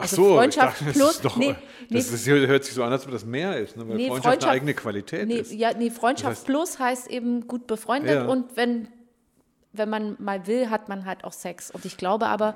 Ach 0.00 0.02
Also 0.02 0.16
so, 0.16 0.34
Freundschaft 0.36 0.80
ich 0.80 0.86
dachte, 0.86 0.92
plus- 0.92 1.06
das, 1.06 1.16
ist 1.16 1.24
doch, 1.24 1.36
nee, 1.36 1.56
das 1.90 2.12
ist, 2.12 2.26
hört 2.28 2.64
sich 2.64 2.74
so 2.74 2.84
an, 2.84 2.92
als 2.92 3.04
ob 3.06 3.10
das 3.10 3.24
mehr 3.24 3.58
ist, 3.58 3.76
ne? 3.76 3.88
weil 3.88 3.96
Nee, 3.96 4.06
Freundschaft, 4.06 4.22
Freundschaft- 4.34 4.42
eine 4.44 4.52
eigene 4.52 4.74
Qualität 4.74 5.26
Nee, 5.26 5.38
ist. 5.38 5.52
ja, 5.52 5.72
nee 5.74 5.90
Freundschaft 5.90 6.30
Das 6.36 6.42
heißt- 6.42 6.46
plus 6.46 6.78
heißt 6.78 7.10
eben 7.10 7.48
gut 7.48 7.66
befreundet 7.66 8.14
Ja. 8.14 8.26
und 8.26 8.56
wenn, 8.56 8.86
wenn 9.72 9.88
man 9.90 10.14
mal 10.20 10.46
will, 10.46 10.70
hat 10.70 10.88
man 10.88 11.06
halt 11.06 11.24
auch 11.24 11.32
Sex. 11.32 11.72
Und 11.72 11.84
ich 11.84 11.96
glaube 11.96 12.26
aber, 12.28 12.54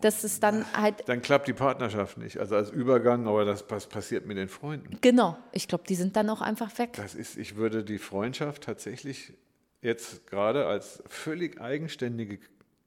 dass 0.00 0.24
es 0.24 0.40
dann 0.40 0.64
halt, 0.74 1.08
Dann 1.08 1.22
klappt 1.22 1.48
die 1.48 1.52
Partnerschaft 1.52 2.18
nicht, 2.18 2.38
also 2.38 2.56
als 2.56 2.70
Übergang, 2.70 3.26
aber 3.26 3.44
das 3.44 3.64
was 3.68 3.86
passiert 3.86 4.26
mit 4.26 4.36
den 4.36 4.48
Freunden. 4.48 4.98
genau, 5.00 5.36
ich 5.52 5.68
glaube, 5.68 5.84
die 5.88 5.94
sind 5.94 6.16
dann 6.16 6.28
auch 6.30 6.40
einfach 6.40 6.76
weg. 6.78 6.94
Das 6.94 7.14
ist, 7.14 7.36
ich 7.36 7.56
würde 7.56 7.84
die 7.84 7.98
Freundschaft 7.98 8.64
tatsächlich 8.64 9.32
jetzt 9.82 10.26
gerade 10.26 10.66
als 10.66 11.02
völlig 11.06 11.60
eigenständige 11.60 12.38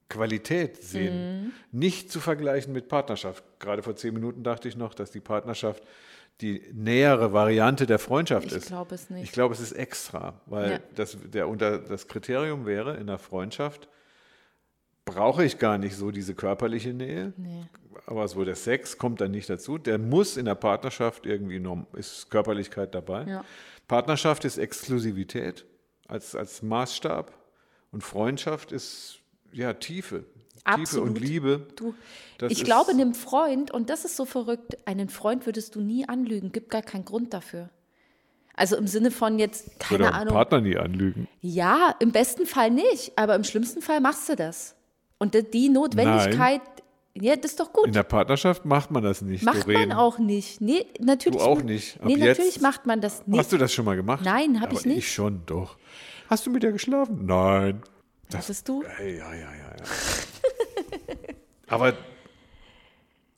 Qualität 0.10 0.84
sehen. 0.84 1.46
Mhm. 1.46 1.52
Nicht 1.72 2.12
zu 2.12 2.20
vergleichen 2.20 2.72
mit 2.74 2.88
Partnerschaft. 2.88 3.44
Gerade 3.60 3.82
vor 3.82 3.96
zehn 3.96 4.14
Minuten 4.14 4.44
dachte 4.44 4.68
ich 4.68 4.76
noch, 4.78 4.94
dass 4.94 5.10
die 5.12 5.20
Partnerschaft 5.22 5.84
die 6.42 6.62
nähere 6.74 7.32
Variante 7.34 7.86
der 7.88 8.00
Freundschaft 8.00 8.48
Ich 8.48 8.54
ist. 8.54 8.68
glaube 8.68 8.94
es 8.96 9.10
nicht. 9.10 9.24
Ich 9.24 9.32
glaube, 9.32 9.54
es 9.54 9.60
ist 9.60 9.72
extra, 9.72 10.40
weil 10.46 10.72
Ja. 10.74 10.80
das, 10.96 11.18
der, 11.32 11.48
unter, 11.48 11.80
das 11.80 12.08
Kriterium 12.08 12.66
wäre 12.66 12.98
in 12.98 13.08
der 13.08 13.18
Freundschaft, 13.18 13.88
brauche 15.06 15.44
ich 15.44 15.58
gar 15.60 15.78
nicht 15.78 15.96
so 15.96 16.12
diese 16.12 16.34
körperliche 16.36 16.94
Nähe, 16.94 17.34
Nee. 17.38 17.66
aber 18.06 18.28
so 18.28 18.44
der 18.46 18.56
Sex 18.56 18.98
kommt 18.98 19.22
dann 19.22 19.32
nicht 19.32 19.50
dazu. 19.50 19.78
Der 19.78 19.98
muss 19.98 20.38
in 20.38 20.46
der 20.46 20.56
Partnerschaft 20.56 21.26
irgendwie, 21.26 21.60
norm- 21.60 21.88
ist 21.94 22.30
Körperlichkeit 22.30 22.96
dabei. 22.96 23.26
Ja. 23.28 23.46
Partnerschaft 23.88 24.46
ist 24.46 24.58
Exklusivität 24.58 25.66
als, 26.08 26.36
als 26.36 26.62
Maßstab 26.62 27.34
und 27.92 28.02
Freundschaft 28.04 28.72
ist 28.72 29.20
ja 29.52 29.74
Tiefe. 29.74 30.24
Tiefe 30.54 30.66
Absolut. 30.66 31.10
und 31.10 31.20
Liebe. 31.20 31.68
Du, 31.76 31.94
ich 32.48 32.64
glaube, 32.64 32.92
einem 32.92 33.14
Freund, 33.14 33.72
und 33.72 33.90
das 33.90 34.06
ist 34.06 34.16
so 34.16 34.24
verrückt, 34.26 34.78
einen 34.86 35.10
Freund 35.10 35.46
würdest 35.46 35.76
du 35.76 35.82
nie 35.82 36.08
anlügen, 36.08 36.54
gibt 36.54 36.70
gar 36.70 36.82
keinen 36.82 37.04
Grund 37.04 37.34
dafür. 37.34 37.70
Also 38.56 38.78
im 38.78 38.88
Sinne 38.88 39.12
von 39.12 39.40
jetzt, 39.40 39.78
keine 39.80 40.06
Oder 40.06 40.14
Ahnung. 40.14 40.34
Partner 40.34 40.62
nie 40.62 40.78
anlügen. 40.78 41.28
Ja, 41.42 41.94
im 42.00 42.12
besten 42.12 42.46
Fall 42.46 42.72
nicht, 42.72 43.12
aber 43.18 43.36
im 43.36 43.44
schlimmsten 43.44 43.82
Fall 43.82 44.00
machst 44.00 44.30
du 44.30 44.36
das. 44.36 44.76
Und 45.20 45.34
die- 45.54 45.70
Notwendigkeit, 45.70 46.62
ja, 47.16 47.36
das 47.36 47.52
ist 47.52 47.60
doch 47.60 47.72
gut. 47.72 47.88
In 47.88 47.94
der 47.94 48.04
Partnerschaft 48.04 48.66
macht 48.66 48.90
man 48.92 49.04
das 49.04 49.22
nicht, 49.22 49.44
Macht 49.44 49.64
Doreen. 49.64 49.90
man 49.90 49.98
auch 49.98 50.18
nicht. 50.18 50.60
Nee, 50.62 50.86
natürlich. 51.00 51.38
Du 51.40 51.44
auch 51.46 51.62
nicht. 51.62 52.00
Ab 52.02 52.08
Nee, 52.08 52.16
natürlich 52.18 52.60
macht 52.62 52.86
man 52.86 53.02
das 53.02 53.26
nicht. 53.28 53.38
Hast 53.40 53.52
du 53.52 53.58
das 53.58 53.72
schon 53.74 53.86
mal 53.86 53.96
gemacht? 53.96 54.26
Nein, 54.26 54.60
hab 54.60 54.70
Aber 54.72 54.80
ich 54.80 54.86
nicht. 54.86 54.98
Ich 55.00 55.12
schon, 55.14 55.44
doch. 55.46 55.78
Hast 56.30 56.46
du 56.46 56.50
mit 56.52 56.64
der 56.64 56.72
geschlafen? 56.72 57.26
Nein. 57.26 57.82
Hattest 58.34 58.68
du? 58.68 58.82
Ja, 58.84 59.06
ja, 59.06 59.34
ja, 59.36 59.52
ja. 59.54 59.76
Aber 61.68 61.94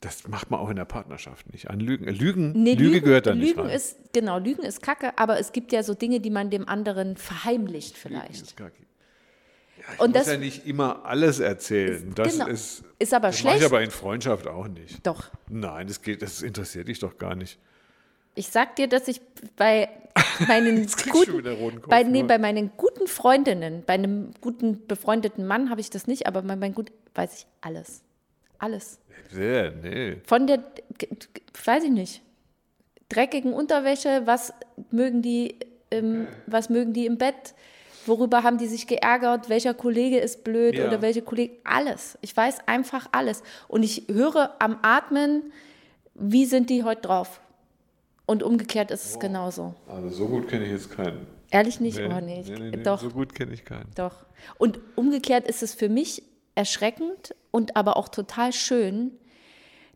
das 0.00 0.28
macht 0.28 0.50
man 0.50 0.60
auch 0.60 0.70
in 0.70 0.76
der 0.76 0.84
Partnerschaft 0.84 1.52
nicht. 1.52 1.68
An 1.70 1.80
Lügen, 1.80 2.04
Lügen, 2.06 2.52
Nee, 2.52 2.74
Lüge 2.74 2.84
Lügen, 2.94 3.04
gehört 3.04 3.26
da 3.26 3.34
nicht 3.34 3.48
Lügen 3.48 3.60
rein. 3.60 3.70
ist, 3.76 3.96
genau, 4.12 4.38
Lügen 4.38 4.62
ist 4.62 4.82
kacke, 4.82 5.18
aber 5.18 5.38
es 5.38 5.52
gibt 5.52 5.72
ja 5.72 5.82
so 5.82 5.94
Dinge, 5.94 6.20
die 6.20 6.30
man 6.30 6.50
dem 6.50 6.68
anderen 6.68 7.16
verheimlicht 7.16 7.96
vielleicht. 7.96 8.42
ist 8.42 8.56
kacke. 8.56 8.82
Ich 9.94 10.00
Und 10.00 10.10
muss 10.14 10.24
das- 10.24 10.32
ja 10.32 10.38
nicht 10.38 10.66
immer 10.66 11.04
alles 11.04 11.38
erzählen. 11.38 12.12
Das 12.14 12.32
genau. 12.32 12.46
ist, 12.48 12.82
Ist 12.98 13.14
aber 13.14 13.28
das 13.28 13.42
mache 13.44 13.54
ich 13.54 13.58
schlecht. 13.60 13.64
aber 13.72 13.82
in 13.82 13.90
Freundschaft 13.90 14.46
auch 14.46 14.68
nicht. 14.68 15.06
Doch. 15.06 15.30
Nein, 15.48 15.86
das, 15.86 16.02
geht, 16.02 16.22
das 16.22 16.42
interessiert 16.42 16.88
dich 16.88 16.98
doch 16.98 17.18
gar 17.18 17.34
nicht. 17.34 17.58
Ich 18.34 18.48
sag 18.48 18.76
dir, 18.76 18.88
dass 18.88 19.06
ich 19.08 19.20
bei 19.56 19.88
meinen 20.48 20.86
guten, 21.12 21.42
Kopf, 21.80 21.88
bei, 21.88 22.02
nee, 22.02 22.22
ne? 22.22 22.28
bei 22.28 22.38
meinen 22.38 22.70
guten 22.76 23.06
Freundinnen, 23.06 23.82
bei 23.86 23.94
einem 23.94 24.30
guten 24.40 24.86
befreundeten 24.86 25.46
Mann 25.46 25.70
habe 25.70 25.80
ich 25.80 25.88
das 25.90 26.06
nicht, 26.06 26.26
aber 26.26 26.42
bei 26.42 26.56
meinem 26.56 26.74
gut 26.74 26.90
weiß 27.14 27.34
ich 27.38 27.46
alles. 27.60 28.02
Alles. 28.58 28.98
Ja, 29.38 29.70
nee. 29.70 30.16
Von 30.26 30.46
der, 30.46 30.62
weiß 31.64 31.84
ich 31.84 31.90
nicht, 31.90 32.22
dreckigen 33.08 33.52
Unterwäsche, 33.52 34.22
was 34.24 34.52
mögen 34.90 35.22
die, 35.22 35.56
im, 35.90 36.26
was 36.46 36.68
mögen 36.70 36.92
die 36.92 37.06
im 37.06 37.18
Bett, 37.18 37.54
worüber 38.08 38.42
haben 38.42 38.58
die 38.58 38.66
sich 38.66 38.86
geärgert, 38.86 39.48
welcher 39.48 39.74
Kollege 39.74 40.18
ist 40.18 40.44
blöd 40.44 40.76
Ja. 40.76 40.86
oder 40.86 41.02
welche 41.02 41.22
Kollegen, 41.22 41.56
alles. 41.64 42.18
Ich 42.20 42.36
weiß 42.36 42.66
einfach 42.66 43.08
alles. 43.12 43.42
Und 43.68 43.82
ich 43.82 44.04
höre 44.08 44.54
am 44.58 44.78
Atmen, 44.82 45.52
wie 46.14 46.46
sind 46.46 46.70
die 46.70 46.82
heute 46.84 47.02
drauf. 47.02 47.40
Und 48.26 48.42
umgekehrt 48.42 48.90
ist 48.90 49.04
es 49.06 49.18
genauso. 49.18 49.74
Also 49.88 50.08
so 50.08 50.26
gut 50.26 50.48
kenne 50.48 50.64
ich 50.64 50.72
jetzt 50.72 50.90
keinen. 50.90 51.26
Ehrlich 51.50 51.78
nicht? 51.78 51.96
Nee, 51.98 52.08
oh 52.12 52.20
nee, 52.20 52.40
ich, 52.40 52.48
nee, 52.48 52.58
nee, 52.58 52.70
nee, 52.76 52.82
doch. 52.82 53.00
So 53.00 53.10
gut 53.10 53.34
kenne 53.34 53.52
ich 53.54 53.64
keinen. 53.64 53.88
Doch. 53.94 54.26
Und 54.58 54.80
umgekehrt 54.96 55.46
ist 55.46 55.62
es 55.62 55.74
für 55.74 55.88
mich 55.88 56.22
erschreckend 56.56 57.34
und 57.52 57.76
aber 57.76 57.96
auch 57.96 58.08
total 58.08 58.52
schön, 58.52 59.12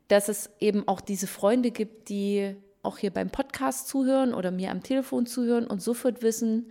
dass 0.08 0.28
es 0.28 0.50
eben 0.60 0.86
auch 0.86 1.00
diese 1.00 1.26
Freunde 1.26 1.70
gibt, 1.70 2.08
die 2.08 2.54
auch 2.82 2.98
hier 2.98 3.10
beim 3.10 3.30
Podcast 3.30 3.88
zuhören 3.88 4.32
oder 4.32 4.50
mir 4.50 4.70
am 4.70 4.82
Telefon 4.82 5.26
zuhören 5.26 5.66
und 5.66 5.82
sofort 5.82 6.22
wissen, 6.22 6.70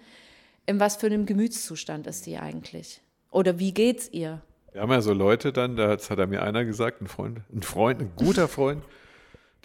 in 0.66 0.80
was 0.80 0.96
für 0.98 1.08
einem 1.08 1.26
Gemütszustand 1.26 2.08
ist 2.08 2.26
die 2.26 2.38
eigentlich. 2.38 3.02
Oder 3.32 3.60
wie 3.60 3.74
geht's 3.74 4.10
ihr? 4.12 4.42
Wir 4.72 4.82
haben 4.82 4.92
ja 4.92 5.02
so 5.02 5.14
Leute 5.14 5.52
dann, 5.52 5.76
da 5.76 5.90
hat 5.90 6.10
er 6.10 6.28
mir 6.28 6.44
einer 6.44 6.64
gesagt, 6.66 7.02
ein 7.02 7.08
Freund, 7.08 7.42
ein 7.54 7.64
Freund, 7.64 8.02
ein 8.02 8.12
guter 8.16 8.48
Freund, 8.48 8.84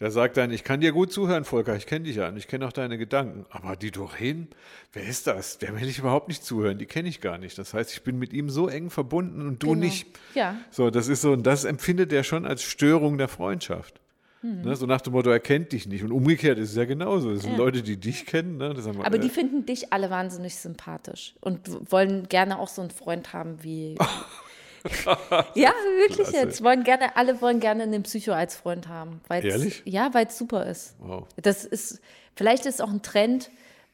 der 0.00 0.10
sagt 0.10 0.36
dann, 0.38 0.50
ich 0.50 0.64
kann 0.64 0.80
dir 0.80 0.92
gut 0.92 1.12
zuhören, 1.12 1.44
Volker, 1.44 1.76
ich 1.76 1.86
kenne 1.86 2.06
dich 2.06 2.16
ja 2.16 2.28
und 2.28 2.36
ich 2.36 2.48
kenne 2.48 2.66
auch 2.66 2.72
deine 2.72 2.98
Gedanken. 2.98 3.46
Aber 3.50 3.76
die 3.76 3.90
Doreen, 3.92 4.48
wer 4.92 5.04
ist 5.04 5.26
das? 5.28 5.58
Der 5.58 5.78
will 5.78 5.86
ich 5.88 5.98
überhaupt 5.98 6.28
nicht 6.28 6.42
zuhören, 6.44 6.78
die 6.78 6.86
kenne 6.86 7.08
ich 7.08 7.20
gar 7.20 7.38
nicht. 7.38 7.56
Das 7.58 7.74
heißt, 7.74 7.92
ich 7.92 8.02
bin 8.02 8.18
mit 8.18 8.32
ihm 8.32 8.50
so 8.50 8.66
eng 8.68 8.90
verbunden 8.90 9.42
und 9.46 9.62
du 9.62 9.68
Genau. 9.68 9.80
nicht. 9.84 10.06
Ja. 10.34 10.56
So, 10.70 10.90
das 10.90 11.06
ist 11.08 11.20
so, 11.20 11.32
und 11.32 11.44
das 11.44 11.64
empfindet 11.64 12.12
er 12.12 12.24
schon 12.24 12.44
als 12.44 12.62
Störung 12.62 13.18
der 13.18 13.28
Freundschaft. 13.28 14.00
Ne, 14.46 14.76
so 14.76 14.84
nach 14.84 15.00
dem 15.00 15.14
Motto, 15.14 15.30
er 15.30 15.40
kennt 15.40 15.72
dich 15.72 15.86
nicht. 15.86 16.04
Und 16.04 16.12
umgekehrt 16.12 16.58
ist 16.58 16.70
es 16.70 16.76
ja 16.76 16.84
genauso. 16.84 17.32
Das 17.32 17.42
sind 17.42 17.52
Ja. 17.52 17.56
Leute, 17.58 17.82
die 17.82 17.96
dich 17.96 18.26
kennen. 18.26 18.58
Ne? 18.58 18.74
Das 18.74 18.84
wir 18.84 18.92
Aber 19.06 19.16
die 19.16 19.22
alle. 19.22 19.30
finden 19.30 19.64
dich 19.64 19.90
alle 19.92 20.10
wahnsinnig 20.10 20.56
sympathisch 20.56 21.34
und 21.40 21.60
wollen 21.90 22.28
gerne 22.28 22.58
auch 22.58 22.68
so 22.68 22.82
einen 22.82 22.90
Freund 22.90 23.32
haben 23.32 23.62
wie. 23.62 23.96
ja, 25.54 25.72
wirklich 25.98 26.28
Klasse. 26.28 26.36
jetzt. 26.36 26.62
Wollen 26.62 26.84
gerne, 26.84 27.16
alle 27.16 27.40
wollen 27.40 27.58
gerne 27.60 27.84
einen 27.84 28.02
Psycho 28.02 28.32
als 28.32 28.54
Freund 28.54 28.86
haben. 28.88 29.20
weil's- 29.28 29.44
Ehrlich? 29.46 29.82
Ja, 29.86 30.12
weil 30.12 30.26
es 30.26 30.36
super 30.36 30.66
ist. 30.66 30.94
Wow. 30.98 31.26
Das 31.40 31.64
ist, 31.64 32.00
vielleicht 32.36 32.66
ist 32.66 32.74
es 32.74 32.80
auch 32.82 32.90
ein 32.90 33.00
Trend, 33.02 33.50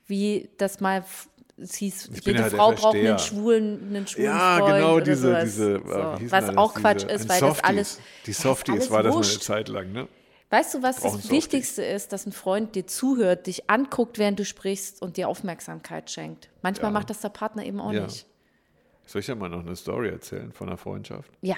wie 0.09 0.49
das 0.59 0.81
mal 0.81 1.05
es 1.63 1.75
hieß, 1.75 2.09
Ich 2.15 2.25
jede 2.25 2.43
halt 2.43 2.55
Frau 2.55 2.73
braucht 2.73 2.97
einen 2.97 3.19
schwulen, 3.19 3.89
einen 3.95 4.07
schwulen 4.07 4.27
Ja, 4.31 4.57
Freund 4.59 4.75
genau, 4.77 5.01
diese, 5.01 5.41
diese 5.45 5.81
so. 5.87 5.93
äh, 5.93 6.31
was 6.33 6.57
auch 6.57 6.71
diese, 6.73 6.81
Quatsch 6.81 7.03
ist, 7.05 7.29
weil 7.29 7.39
das 7.39 7.39
Softies. 7.41 7.65
alles 7.65 8.01
Die 8.27 8.31
Ja, 8.31 8.37
Softies 8.39 8.75
alles 8.75 8.91
war 8.91 9.03
das 9.03 9.15
mal 9.15 9.23
eine. 9.23 9.39
Zeit 9.41 9.69
lang, 9.69 9.93
ne? 9.93 10.09
Weißt 10.51 10.75
du, 10.75 10.83
was 10.83 11.01
das. 11.01 11.31
Wichtigste 11.31 11.83
ist, 11.85 12.13
dass 12.13 12.27
ein 12.27 12.33
Freund 12.33 12.75
dir 12.75 12.87
zuhört, 12.87 13.47
dich 13.47 13.71
anguckt, 13.71 14.19
während 14.19 14.39
du 14.39 14.45
sprichst 14.45 15.01
und 15.01 15.17
dir 15.17 15.29
Aufmerksamkeit 15.29 16.11
schenkt. 16.11 16.51
Manchmal 16.63 16.91
Ja. 16.91 16.99
macht 16.99 17.09
das 17.11 17.21
der 17.21 17.29
Partner 17.29 17.65
eben 17.65 17.81
auch 17.81 17.93
Ja. 17.93 18.05
nicht. 18.07 18.27
Soll 19.07 19.21
ich 19.21 19.27
ja 19.29 19.35
mal 19.37 19.49
noch 19.49 19.61
eine 19.61 19.77
Story 19.77 20.09
erzählen 20.09 20.53
von 20.53 20.69
einer 20.69 20.77
Freundschaft? 20.77 21.31
Ja. 21.41 21.57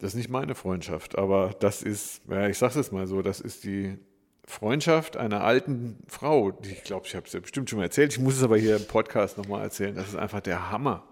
Das 0.00 0.10
ist 0.12 0.16
nicht 0.16 0.30
meine 0.30 0.54
Freundschaft, 0.54 1.16
aber 1.18 1.54
das 1.60 1.82
ist, 1.82 2.22
ja, 2.28 2.46
ich 2.48 2.58
sag's 2.58 2.76
es 2.76 2.92
mal 2.92 3.06
so, 3.06 3.22
das 3.22 3.40
ist 3.40 3.64
die 3.64 3.98
Freundschaft 4.44 5.16
einer 5.16 5.42
alten 5.42 5.98
Frau, 6.06 6.50
die 6.52 6.70
ich 6.72 6.84
glaube, 6.84 7.06
ich 7.06 7.14
habe 7.14 7.26
es 7.26 7.32
ja 7.32 7.40
bestimmt 7.40 7.68
schon 7.68 7.78
mal 7.78 7.84
erzählt. 7.84 8.12
Ich 8.12 8.18
muss 8.18 8.36
es 8.36 8.42
aber 8.42 8.56
hier 8.56 8.76
im 8.76 8.86
Podcast 8.86 9.38
nochmal 9.38 9.62
erzählen. 9.62 9.94
Das 9.94 10.08
ist 10.08 10.16
einfach 10.16 10.40
der 10.40 10.70
Hammer. 10.70 11.04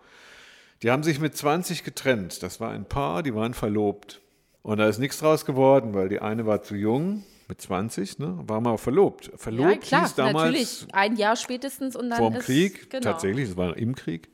Die 0.83 0.91
haben 0.91 1.03
sich 1.03 1.21
mit 1.21 1.37
20 1.37 1.85
getrennt. 1.85 2.43
Das 2.43 2.61
war 2.61 2.71
ein 2.71 2.85
Paar, 2.85 3.23
die 3.23 3.35
waren 3.35 3.55
verlobt. 3.55 4.21
Und 4.67 4.79
da 4.79 4.89
ist 4.89 4.99
nichts 4.99 5.21
draus 5.21 5.45
geworden, 5.45 5.95
weil 5.95 6.09
die 6.09 6.19
eine 6.19 6.45
war 6.45 6.61
zu 6.61 6.75
jung, 6.75 7.23
mit 7.47 7.61
20, 7.61 8.19
ne, 8.19 8.37
war 8.49 8.61
mal 8.61 8.77
verlobt. 8.79 9.31
Verlobt 9.37 9.71
ja, 9.71 9.77
klar, 9.77 10.03
hieß 10.03 10.15
damals 10.17 10.35
natürlich. 10.35 10.87
Ein 10.93 11.15
Jahr 11.15 11.37
spätestens 11.37 11.95
und 11.95 12.11
dann 12.11 12.19
vor 12.19 12.31
dem 12.33 12.41
ist, 12.41 12.47
Krieg, 12.47 12.91
genau. 12.91 13.05
tatsächlich, 13.05 13.51
es 13.51 13.57
war 13.57 13.77
im 13.77 13.95
Krieg. 13.95 14.29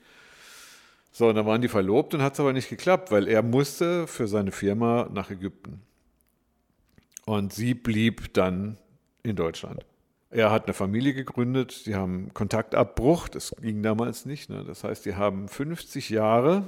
So, 1.12 1.28
und 1.28 1.34
dann 1.34 1.44
waren 1.44 1.60
die 1.60 1.68
verlobt 1.68 2.14
und 2.14 2.22
hat 2.22 2.32
es 2.32 2.40
aber 2.40 2.54
nicht 2.54 2.70
geklappt, 2.70 3.10
weil 3.10 3.28
er 3.28 3.42
musste 3.42 4.06
für 4.06 4.26
seine 4.26 4.52
Firma 4.52 5.06
nach 5.12 5.30
Ägypten. 5.30 5.82
Und 7.26 7.52
sie 7.52 7.74
blieb 7.74 8.32
dann 8.32 8.78
in 9.22 9.36
Deutschland. 9.36 9.84
Er 10.30 10.50
hat 10.50 10.64
eine 10.64 10.72
Familie 10.72 11.12
gegründet, 11.12 11.84
die 11.84 11.94
haben 11.94 12.32
Kontaktabbruch, 12.32 13.28
das 13.28 13.54
ging 13.60 13.82
damals 13.82 14.24
nicht. 14.24 14.48
Ne? 14.48 14.64
Das 14.66 14.82
heißt, 14.82 15.04
die 15.04 15.14
haben 15.14 15.48
50 15.48 16.08
Jahre, 16.08 16.64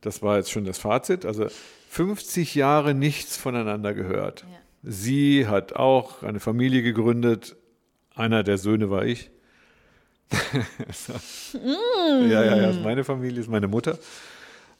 das 0.00 0.22
war 0.22 0.38
jetzt 0.38 0.50
schon 0.50 0.64
das 0.64 0.78
Fazit, 0.78 1.26
also 1.26 1.46
50 1.92 2.54
Jahre 2.54 2.94
nichts 2.94 3.36
voneinander 3.36 3.94
gehört. 3.94 4.42
Ja. 4.42 4.58
Sie 4.92 5.48
hat 5.48 5.72
auch 5.74 6.22
eine 6.22 6.38
Familie 6.38 6.82
gegründet, 6.82 7.56
einer 8.14 8.44
der 8.44 8.58
Söhne 8.58 8.90
war 8.90 9.04
ich. 9.04 9.30
Ja, 11.52 12.44
ja, 12.44 12.56
ja, 12.56 12.66
Mm. 12.68 12.70
ist 12.70 12.82
meine 12.82 13.02
Familie, 13.04 13.40
ist 13.40 13.48
meine 13.50 13.66
Mutter. 13.66 13.98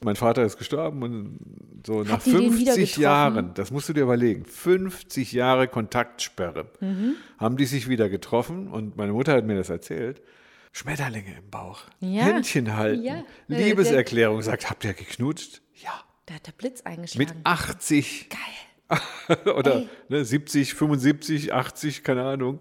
Mein 0.03 0.15
Vater 0.17 0.45
ist 0.45 0.57
gestorben 0.57 1.03
und 1.03 1.39
so 1.85 2.03
nach 2.05 2.23
den 2.23 2.33
wieder 2.57 2.75
50 2.75 2.77
getroffen? 2.77 3.03
Jahren, 3.03 3.55
das 3.55 3.71
musst 3.73 3.89
du 3.89 3.93
dir 3.93 4.03
überlegen, 4.05 4.45
50 4.45 5.33
Jahre 5.33 5.67
Kontaktsperre, 5.69 6.67
Mhm. 6.81 7.17
haben 7.39 7.57
die 7.57 7.67
sich 7.67 7.89
wieder 7.89 8.09
getroffen 8.09 8.69
und 8.69 8.97
meine 8.97 9.13
Mutter 9.13 9.35
hat 9.35 9.45
mir 9.45 9.57
das 9.57 9.69
erzählt. 9.69 10.23
Schmetterlinge 10.73 11.37
im 11.37 11.51
Bauch, 11.51 11.81
Ja. 11.99 12.23
Händchen 12.23 12.77
halten, 12.77 13.03
Ja. 13.03 13.25
Liebeserklärung, 13.49 14.41
sagt, 14.43 14.71
habt 14.71 14.85
ihr 14.85 14.95
geknutscht? 14.95 15.61
Ja. 15.75 15.93
Da 16.31 16.37
hat 16.37 16.47
der 16.47 16.53
Blitz 16.53 16.79
Mit 16.85 16.87
eingeschlagen. 16.87 17.41
80 17.43 18.29
Geil. 18.31 19.01
oder 19.57 19.83
ne, 20.09 20.25
70, 20.25 20.75
75, 20.75 21.53
80, 21.53 22.05
keine 22.05 22.23
Ahnung. 22.23 22.61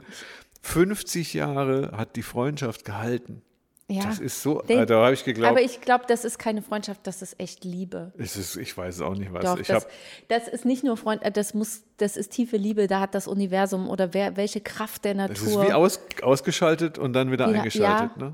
50 0.64 1.36
Jahre 1.36 1.92
hat 1.96 2.16
die 2.16 2.24
Freundschaft 2.24 2.84
gehalten. 2.84 3.44
Ja. 3.88 4.04
Das 4.06 4.18
ist 4.20 4.42
so, 4.42 4.62
Den- 4.64 4.88
da 4.88 5.04
habe 5.04 5.14
ich 5.14 5.24
geglaubt, 5.24 5.52
Aber 5.52 5.62
ich 5.62 5.82
glaube, 5.82 6.06
das 6.08 6.26
ist 6.26 6.40
keine 6.40 6.64
Freundschaft, 6.64 7.02
das 7.06 7.22
ist 7.22 7.40
echt 7.40 7.64
Liebe. 7.64 8.12
es 8.18 8.38
ist, 8.38 8.56
ich 8.56 8.76
weiß 8.76 8.96
es 8.96 9.02
auch 9.02 9.16
nicht 9.16 9.32
was. 9.34 9.46
Doch, 9.46 9.60
ich 9.60 9.68
das, 9.68 9.84
habe 9.84 9.94
das 10.30 10.48
ist 10.48 10.66
nicht 10.66 10.84
nur 10.84 10.98
Freund, 10.98 11.22
äh, 11.24 11.32
das 11.32 11.54
muss, 11.54 11.84
das 11.98 12.18
ist 12.18 12.32
tiefe 12.32 12.58
Liebe, 12.58 12.88
da 12.88 13.00
hat 13.02 13.14
das 13.14 13.28
Universum 13.28 13.88
oder 13.88 14.14
wer, 14.16 14.36
welche 14.36 14.62
Kraft 14.62 15.06
der 15.06 15.16
es 15.30 15.42
ist 15.42 15.46
Natur. 15.56 15.68
wie 15.68 15.74
aus, 15.74 16.00
ausgeschaltet 16.24 16.98
und 16.98 17.14
dann 17.14 17.32
wieder 17.32 17.48
Ja, 17.50 17.58
eingeschaltet. 17.58 18.12
ja. 18.20 18.24
Ne? 18.30 18.34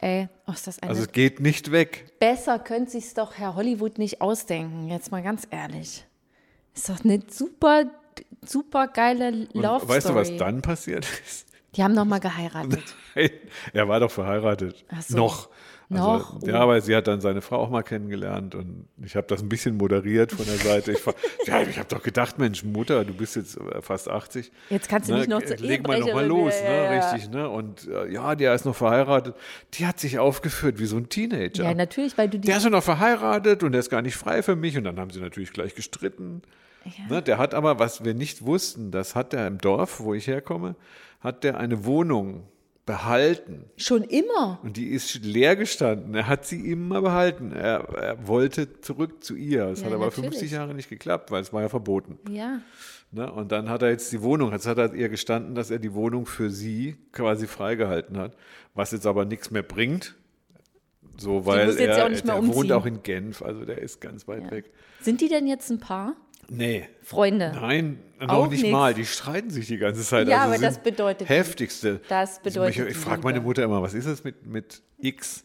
Ey, 0.00 0.28
oh, 0.46 0.52
ist 0.52 0.66
das 0.66 0.78
eine 0.80 0.90
Also 0.90 1.02
es 1.02 1.12
geht 1.12 1.40
nicht 1.40 1.72
weg. 1.72 2.12
Besser 2.20 2.58
könnte 2.58 2.92
sich's 2.92 3.14
doch 3.14 3.36
Herr 3.36 3.54
Hollywood 3.56 3.98
nicht 3.98 4.20
ausdenken, 4.20 4.88
jetzt 4.88 5.10
mal 5.10 5.22
ganz 5.22 5.46
ehrlich. 5.50 6.04
Ist 6.74 6.88
doch 6.88 7.04
eine 7.04 7.20
super, 7.28 7.86
super 8.46 8.86
geile 8.86 9.28
Und 9.28 9.54
Love 9.54 9.80
Story. 9.80 9.88
weißt 9.88 10.08
du, 10.10 10.14
was 10.14 10.36
dann 10.36 10.62
passiert 10.62 11.06
ist? 11.26 11.46
Die 11.74 11.82
haben 11.82 11.94
noch 11.94 12.04
mal 12.04 12.20
geheiratet. 12.20 12.82
Nein, 13.14 13.30
er 13.72 13.88
war 13.88 14.00
doch 14.00 14.10
verheiratet. 14.10 14.84
So. 15.06 15.16
Noch. 15.16 15.48
Also, 15.90 16.04
Noch? 16.04 16.42
Ja, 16.46 16.60
aber 16.60 16.80
sie 16.82 16.94
hat 16.94 17.06
dann 17.06 17.22
seine 17.22 17.40
Frau 17.40 17.56
auch 17.56 17.70
mal 17.70 17.82
kennengelernt 17.82 18.54
und 18.54 18.88
ich 19.02 19.16
habe 19.16 19.26
das 19.26 19.40
ein 19.42 19.48
bisschen 19.48 19.78
moderiert 19.78 20.32
von 20.32 20.44
der 20.44 20.56
Seite. 20.56 20.92
Ich, 20.92 21.00
ja, 21.46 21.62
ich 21.62 21.78
habe 21.78 21.88
doch 21.88 22.02
gedacht, 22.02 22.38
Mensch, 22.38 22.62
Mutter, 22.62 23.06
du 23.06 23.14
bist 23.14 23.36
jetzt 23.36 23.56
äh, 23.56 23.80
fast 23.80 24.08
80. 24.08 24.52
Jetzt 24.68 24.90
kannst 24.90 25.08
du 25.08 25.14
nicht 25.14 25.30
noch 25.30 25.42
zur 25.42 25.56
Leg 25.56 25.86
mal 25.86 25.98
noch 25.98 26.12
mal 26.12 26.24
Ehebrecherin, 26.24 26.28
los, 26.28 26.54
ja, 26.62 26.68
ne? 26.68 26.76
ja, 26.76 26.92
ja. 26.92 27.10
richtig. 27.10 27.30
Ne? 27.30 27.48
Und 27.48 27.88
äh, 27.88 28.12
ja, 28.12 28.34
der 28.34 28.54
ist 28.54 28.66
noch 28.66 28.76
verheiratet. 28.76 29.34
Die 29.74 29.86
hat 29.86 29.98
sich 29.98 30.18
aufgeführt 30.18 30.78
wie 30.78 30.86
so 30.86 30.98
ein 30.98 31.08
Teenager. 31.08 31.64
Ja, 31.64 31.72
natürlich, 31.72 32.18
weil 32.18 32.28
du 32.28 32.38
die. 32.38 32.46
Der 32.46 32.58
ist 32.58 32.64
ja 32.64 32.70
noch 32.70 32.82
verheiratet 32.82 33.62
und 33.62 33.72
der 33.72 33.80
ist 33.80 33.88
gar 33.88 34.02
nicht 34.02 34.16
frei 34.16 34.42
für 34.42 34.56
mich. 34.56 34.76
Und 34.76 34.84
dann 34.84 35.00
haben 35.00 35.10
sie 35.10 35.20
natürlich 35.20 35.52
gleich 35.52 35.74
gestritten. 35.74 36.42
Ne, 37.08 37.22
der 37.22 37.38
hat 37.38 37.54
aber, 37.54 37.78
was 37.78 38.04
wir 38.04 38.14
nicht 38.14 38.44
wussten, 38.44 38.90
das 38.90 39.14
hat 39.14 39.34
er 39.34 39.46
im 39.46 39.58
Dorf, 39.58 40.00
wo 40.00 40.14
ich 40.14 40.26
herkomme, 40.26 40.74
hat 41.20 41.44
der 41.44 41.58
eine 41.58 41.84
Wohnung 41.84 42.44
behalten. 42.88 43.66
schon 43.76 44.02
immer. 44.02 44.58
Und 44.62 44.76
die 44.76 44.88
ist 44.88 45.22
leer 45.22 45.54
gestanden. 45.56 46.14
Er 46.14 46.26
hat 46.26 46.46
sie 46.46 46.70
immer 46.70 47.02
behalten. 47.02 47.52
Er, 47.52 47.80
er 47.94 48.26
wollte 48.26 48.80
zurück 48.80 49.22
zu 49.22 49.36
ihr. 49.36 49.66
Es 49.66 49.80
Ja, 49.80 49.86
hat 49.86 49.92
aber 49.92 50.06
natürlich. 50.06 50.30
50 50.30 50.50
Jahre 50.52 50.74
nicht 50.74 50.88
geklappt, 50.88 51.30
weil 51.30 51.42
es 51.42 51.52
war 51.52 51.60
ja 51.62 51.68
verboten. 51.68 52.18
Ja. 52.30 52.60
Ne? 53.12 53.30
Und 53.32 53.52
dann 53.52 53.68
hat 53.68 53.82
er 53.82 53.90
jetzt 53.90 54.10
die 54.12 54.22
Wohnung, 54.22 54.52
jetzt 54.52 54.66
hat 54.66 54.78
er 54.78 54.92
ihr 54.94 55.08
gestanden, 55.08 55.54
dass 55.54 55.70
er 55.70 55.78
die 55.78 55.92
Wohnung 55.94 56.26
für 56.26 56.50
sie 56.50 56.96
quasi 57.12 57.46
freigehalten 57.46 58.16
hat, 58.16 58.34
was 58.74 58.90
jetzt 58.92 59.06
aber 59.06 59.24
nichts 59.24 59.50
mehr 59.50 59.62
bringt. 59.62 60.14
So, 61.18 61.46
weil 61.46 61.76
er, 61.78 61.96
ja 61.98 62.04
auch 62.04 62.08
nicht 62.08 62.24
mehr 62.24 62.40
der 62.40 62.46
wohnt 62.54 62.70
auch 62.72 62.86
in 62.86 63.02
Genf, 63.02 63.42
also 63.42 63.64
der 63.64 63.78
ist 63.78 64.00
ganz 64.00 64.28
weit 64.28 64.44
Ja. 64.44 64.50
weg. 64.50 64.70
Sind 65.00 65.20
die 65.20 65.28
denn 65.28 65.46
jetzt 65.46 65.70
ein 65.70 65.80
Paar? 65.80 66.14
Nee, 66.50 66.88
Freunde. 67.02 67.52
nein, 67.54 67.98
noch 68.20 68.28
Auch 68.30 68.48
nicht 68.48 68.62
nix. 68.62 68.72
mal. 68.72 68.94
Die 68.94 69.04
streiten 69.04 69.50
sich 69.50 69.66
die 69.66 69.76
ganze 69.76 70.02
Zeit. 70.02 70.28
Ja, 70.28 70.42
also 70.42 70.54
aber 70.54 70.62
das 70.62 70.78
bedeutet- 70.78 71.28
heftigste. 71.28 72.00
das 72.08 72.40
bedeutet 72.40 72.76
Ich, 72.76 72.90
ich 72.92 72.96
frage 72.96 73.22
meine. 73.22 73.40
Mutter 73.40 73.62
immer, 73.62 73.82
was 73.82 73.92
ist 73.94 74.08
das 74.08 74.24
mit, 74.24 74.46
mit 74.46 74.82
X? 74.98 75.44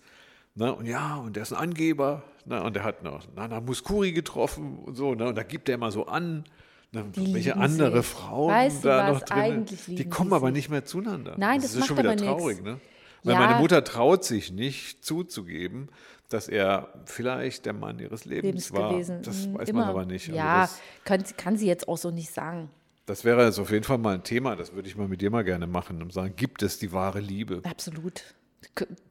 Na, 0.56 0.70
und 0.70 0.86
ja, 0.86 1.16
und 1.18 1.36
der 1.36 1.44
ist 1.44 1.52
ein 1.52 1.60
Angeber. 1.60 2.24
Na, 2.46 2.62
und 2.62 2.76
der 2.76 2.84
hat 2.84 3.04
noch 3.04 3.22
Nana 3.36 3.60
Muskuri 3.60 4.12
getroffen 4.14 4.78
und 4.80 4.96
so. 4.96 5.14
Na, 5.16 5.28
und 5.28 5.36
da 5.38 5.44
gibt 5.44 5.68
er 5.70 5.76
immer 5.76 5.92
so 5.92 6.06
an. 6.06 6.46
Na, 6.92 7.04
welche 7.16 7.58
andere 7.58 7.98
sich. 8.04 8.12
Frauen 8.12 8.52
Weißt 8.54 8.86
da 8.86 9.12
noch 9.12 9.22
drin? 9.22 9.66
Die 9.88 10.08
kommen 10.08 10.32
aber 10.32 10.52
nicht 10.52 10.70
mehr 10.70 10.86
zueinander. 10.86 11.34
Nein, 11.38 11.60
das 11.62 11.72
das 11.74 11.82
ist 11.82 11.88
schon 11.88 11.98
wieder 11.98 12.12
aber 12.12 12.22
nix. 12.22 12.28
traurig, 12.32 12.64
ne? 12.64 12.80
Weil 13.24 13.34
Ja. 13.36 13.40
meine 13.40 13.56
Mutter 13.60 13.84
traut 13.84 14.24
sich 14.24 14.52
nicht 14.52 15.04
zuzugeben, 15.06 15.90
dass 16.30 16.48
er 16.48 16.90
vielleicht 17.06 17.66
der 17.66 17.74
Mann 17.74 18.00
ihres 18.00 18.26
Lebens, 18.26 18.44
Lebens 18.46 18.74
war. 18.74 18.90
gewesen. 18.92 19.22
Das 19.24 19.48
Mhm, 19.48 19.54
weiß 19.60 19.70
immer. 19.70 19.80
man 19.82 19.90
aber 19.90 20.06
nicht. 20.06 20.28
Also 20.30 20.38
Ja, 20.38 20.62
das, 20.62 20.80
kann, 21.06 21.24
kann 21.38 21.58
sie 21.58 21.68
jetzt 21.68 21.88
auch 21.88 21.98
so 21.98 22.12
nicht 22.12 22.32
sagen. 22.34 22.70
das 23.06 23.24
wäre 23.24 23.46
jetzt 23.46 23.60
auf 23.60 23.70
jeden 23.72 23.84
Fall 23.84 23.98
mal 23.98 24.16
ein 24.16 24.24
Thema, 24.24 24.56
das 24.56 24.74
würde 24.74 24.88
ich 24.88 24.96
mal 24.96 25.08
mit 25.08 25.22
dir 25.22 25.30
mal 25.30 25.44
gerne 25.44 25.68
machen 25.68 26.02
und 26.02 26.12
sagen, 26.14 26.34
gibt 26.36 26.64
es 26.64 26.80
die 26.80 26.92
wahre 26.92 27.20
Liebe? 27.20 27.62
Absolut. 27.70 28.24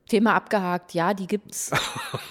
Thema 0.09 0.35
abgehakt, 0.35 0.95
ja, 0.95 1.13
die 1.15 1.27
gibt's. 1.27 1.71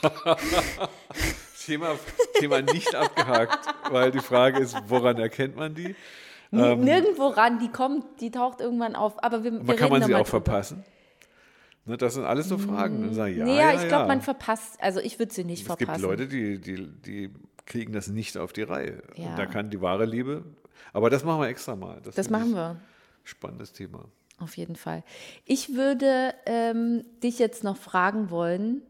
Thema, 1.66 1.96
Thema 2.40 2.62
nicht 2.62 2.94
abgehakt, 2.96 3.60
weil 3.92 4.12
die 4.12 4.20
Frage 4.20 4.60
ist, 4.60 4.76
woran 4.88 5.18
erkennt 5.18 5.56
man 5.56 5.76
die? 5.76 5.96
N- 6.52 6.82
Nirgendwo 6.82 7.28
ran, 7.28 7.60
die 7.60 7.70
kommt, 7.70 8.20
die 8.20 8.32
taucht 8.32 8.60
irgendwann 8.60 8.96
auf. 8.96 9.24
Aber 9.24 9.44
wir, 9.44 9.52
wir 9.54 9.60
Ähm. 9.60 9.66
Man 9.68 9.76
kann 9.78 9.90
reden 9.92 10.00
man 10.00 10.08
sie 10.08 10.16
auch 10.16 10.20
drüber. 10.20 10.30
verpassen? 10.44 10.84
Ne, 11.86 11.98
das 11.98 12.14
sind 12.14 12.26
alles 12.26 12.48
so 12.48 12.58
Fragen. 12.58 13.04
Und 13.04 13.14
sagen, 13.14 13.38
ja, 13.38 13.44
nee, 13.46 13.58
ja, 13.58 13.74
ich 13.74 13.88
glaube, 13.88 14.04
ja. 14.04 14.08
man 14.08 14.22
verpasst, 14.22 14.78
also 14.82 15.00
ich 15.00 15.18
würde 15.18 15.34
sie 15.34 15.44
nicht 15.44 15.62
Es 15.62 15.66
verpassen. 15.66 15.94
gibt 15.94 16.02
Leute, 16.02 16.28
die, 16.28 16.60
die, 16.60 16.88
die 16.88 17.30
kriegen 17.66 17.92
das 17.94 18.08
nicht 18.08 18.38
auf 18.38 18.54
die 18.54 18.64
Reihe. 18.64 19.02
Ja. 19.16 19.30
Und 19.30 19.40
da 19.40 19.46
kann 19.46 19.70
die 19.70 19.82
wahre 19.82 20.06
Liebe, 20.06 20.44
aber 20.94 21.10
das 21.10 21.24
machen 21.24 21.42
wir 21.42 21.48
extra 21.48 21.76
mal. 21.76 22.00
das 22.04 22.16
finde 22.16 22.32
machen 22.32 22.54
wir. 22.54 22.80
Spannendes 23.24 23.72
Thema. 23.72 24.06
Auf 24.38 24.58
jeden 24.58 24.76
Fall. 24.76 25.04
Ich 25.46 25.76
würde 25.76 26.34
ähm, 26.46 27.04
dich 27.24 27.40
jetzt 27.40 27.64
noch 27.64 27.78
fragen 27.78 28.30
wollen: 28.30 28.82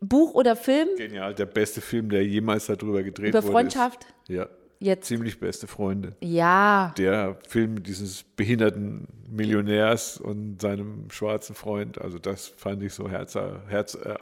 Buch 0.00 0.34
oder 0.34 0.56
Film 0.56 0.88
Genial, 0.96 1.34
der 1.34 1.46
beste 1.46 1.80
Film, 1.80 2.08
der 2.08 2.24
jemals 2.26 2.66
darüber 2.66 3.02
gedreht 3.02 3.30
über 3.30 3.42
wurde. 3.42 3.52
Freundschaft? 3.52 4.04
Ist, 4.04 4.36
ja, 4.36 4.48
Jetzt. 4.80 5.06
ziemlich 5.08 5.40
beste 5.40 5.66
Freunde. 5.66 6.14
Ja, 6.22 6.94
Der 6.96 7.36
Film 7.48 7.82
dieses 7.82 8.22
behinderten 8.22 9.08
Millionärs 9.28 10.18
und 10.18 10.60
seinem 10.60 11.10
schwarzen 11.10 11.54
Freund, 11.54 12.00
also 12.00 12.18
das 12.18 12.46
fand 12.46 12.82
ich 12.82 12.94
so 12.94 13.08
herz, 13.10 13.34
herz 13.34 13.94
äh, 13.94 14.14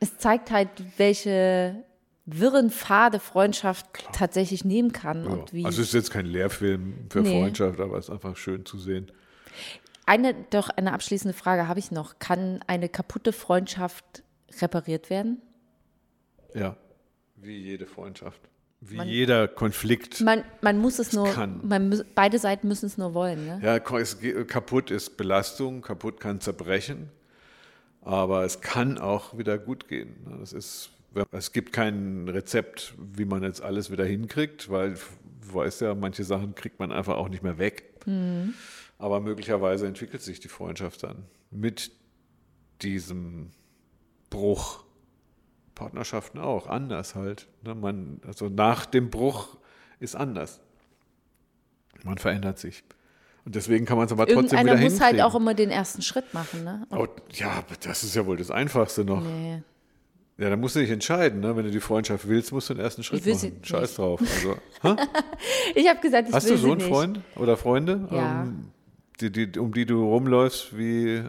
es 0.00 0.16
zeigt 0.18 0.50
halt, 0.50 0.68
welche, 0.96 1.84
wirren 2.24 2.70
Pfade 2.70 3.20
Freundschaft 3.20 3.86
tatsächlich 4.12 4.64
nehmen 4.64 4.92
kann. 4.92 5.24
Ja. 5.24 5.30
Und 5.30 5.52
wie 5.52 5.64
Also 5.64 5.82
es 5.82 5.88
ist 5.88 5.94
jetzt 5.94 6.10
kein 6.10 6.26
Lehrfilm 6.26 7.06
für 7.10 7.20
Nee. 7.20 7.38
Freundschaft, 7.38 7.80
aber 7.80 7.98
es 7.98 8.06
ist 8.06 8.10
einfach 8.14 8.36
schön 8.36 8.64
zu 8.64 8.78
sehen. 8.78 9.10
eine, 10.06 10.34
doch 10.50 10.70
eine 10.70 10.92
abschließende 10.92 11.36
Frage 11.36 11.68
habe 11.68 11.78
ich 11.78 11.90
noch. 11.90 12.18
Kann 12.18 12.60
eine 12.66 12.88
kaputte 12.88 13.32
Freundschaft 13.32 14.22
repariert 14.60 15.10
werden? 15.10 15.42
Ja, 16.54 16.76
wie 17.36 17.58
jede 17.58 17.86
Freundschaft. 17.86 18.40
Wie 18.80 18.96
Man- 18.96 19.08
jeder 19.08 19.48
Konflikt. 19.48 20.20
Man, 20.20 20.44
man 20.60 20.78
muss 20.78 20.98
es 20.98 21.12
nur, 21.12 21.28
kann. 21.32 21.60
man, 21.66 22.04
beide 22.14 22.38
Seiten 22.38 22.68
müssen 22.68 22.86
es 22.86 22.96
nur 22.96 23.12
wollen. 23.12 23.44
Ne? 23.44 23.60
Ja, 23.62 23.76
es, 23.98 24.18
kaputt 24.46 24.90
ist 24.90 25.16
Belastung, 25.16 25.82
kaputt 25.82 26.20
kann 26.20 26.40
zerbrechen, 26.40 27.10
aber 28.02 28.44
es 28.44 28.60
kann 28.60 28.98
auch 28.98 29.36
wieder 29.36 29.58
gut 29.58 29.88
gehen. 29.88 30.14
ne? 30.24 30.36
Das 30.38 30.52
ist, 30.52 30.90
es 31.32 31.52
gibt 31.52 31.72
kein 31.72 32.28
Rezept, 32.28 32.94
wie 33.14 33.24
man 33.24 33.42
jetzt 33.42 33.62
alles 33.62 33.90
wieder 33.90 34.04
hinkriegt, 34.04 34.70
weil 34.70 34.94
du 34.94 35.54
weißt 35.54 35.80
ja, 35.80 35.94
manche 35.96 36.22
Sachen 36.22 36.54
kriegt 36.54 36.78
man 36.78 36.92
einfach 36.92 37.16
auch 37.16 37.28
nicht 37.28 37.42
mehr 37.42 37.58
weg. 37.58 37.84
Aber 38.98 39.20
möglicherweise 39.20 39.86
entwickelt 39.86 40.22
sich 40.22 40.40
die 40.40 40.48
Freundschaft 40.48 41.02
dann 41.02 41.24
mit 41.50 41.90
diesem 42.80 43.50
Bruch. 44.30 44.84
Partnerschaften 45.78 46.38
auch, 46.38 46.66
anders 46.66 47.14
halt. 47.14 47.46
ne? 47.64 47.74
Man, 47.74 48.20
also 48.26 48.48
nach 48.48 48.84
dem 48.86 49.10
Bruch 49.10 49.56
ist 50.00 50.14
anders. 50.16 50.60
Man 52.04 52.18
verändert 52.18 52.58
sich. 52.58 52.84
Und 53.44 53.54
deswegen 53.54 53.86
kann 53.86 53.96
man 53.96 54.06
es 54.06 54.12
aber 54.12 54.26
trotzdem 54.26 54.58
Irgendeiner 54.58 54.72
wieder 54.80 54.90
muss 54.90 55.00
halt 55.00 55.16
hinkriegen. 55.16 55.32
auch 55.32 55.34
immer 55.34 55.54
den 55.54 55.70
ersten 55.70 56.02
Schritt 56.02 56.34
machen. 56.34 56.64
Ne? 56.64 56.86
Oh, 56.90 57.06
ja, 57.32 57.50
aber 57.50 57.76
das 57.82 58.02
ist 58.04 58.14
ja 58.14 58.26
wohl 58.26 58.36
das 58.36 58.50
Einfachste 58.50 59.04
noch. 59.04 59.22
nee. 59.22 59.62
Ja, 60.40 60.50
da 60.50 60.56
musst 60.56 60.76
du 60.76 60.80
dich 60.80 60.90
entscheiden. 60.90 61.40
Ne? 61.40 61.56
Wenn 61.56 61.64
du 61.64 61.72
die 61.72 61.80
Freundschaft 61.80 62.28
willst, 62.28 62.52
musst 62.52 62.70
du 62.70 62.74
den 62.74 62.84
ersten 62.84 63.02
Schritt 63.02 63.26
machen. 63.26 63.58
Scheiß 63.62 63.88
nicht. 63.90 63.98
drauf. 63.98 64.20
Also? 64.20 64.56
Ich 65.74 65.88
habe 65.88 65.98
gesagt, 66.00 66.28
ich 66.28 66.34
Hast 66.34 66.44
will 66.48 66.52
du 66.52 66.58
so 66.58 66.68
einen 66.68 66.76
nicht. 66.78 66.88
Freund 66.88 67.20
oder 67.34 67.56
Freunde, 67.56 68.06
Ja. 68.12 68.42
ähm, 68.44 68.68
die, 69.20 69.32
die, 69.32 69.58
um 69.58 69.74
die 69.74 69.84
du 69.84 70.04
rumläufst? 70.04 70.78
Wie 70.78 71.24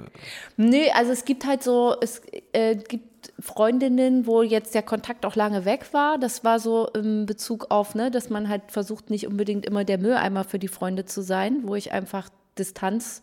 Nee, 0.57 0.91
also 0.91 1.11
es 1.11 1.25
gibt 1.25 1.43
halt 1.47 1.63
so, 1.63 1.95
es 2.01 2.21
äh, 2.53 2.75
gibt 2.75 3.08
Freundinnen, 3.39 4.25
wo 4.25 4.41
jetzt 4.41 4.73
der 4.75 4.83
Kontakt 4.83 5.25
auch 5.25 5.35
lange 5.35 5.65
weg 5.65 5.93
war. 5.93 6.17
Das 6.17 6.43
war 6.43 6.59
so 6.59 6.87
im 6.93 7.25
Bezug 7.25 7.67
auf, 7.69 7.95
ne, 7.95 8.11
dass 8.11 8.29
man 8.29 8.49
halt 8.49 8.63
versucht, 8.67 9.09
nicht 9.09 9.27
unbedingt 9.27 9.65
immer 9.65 9.83
der 9.83 9.97
Mülleimer 9.97 10.43
für 10.43 10.59
die 10.59 10.67
Freunde 10.67 11.05
zu 11.05 11.21
sein, 11.21 11.61
wo 11.63 11.75
ich 11.75 11.91
einfach 11.91 12.29
Distanz 12.57 13.21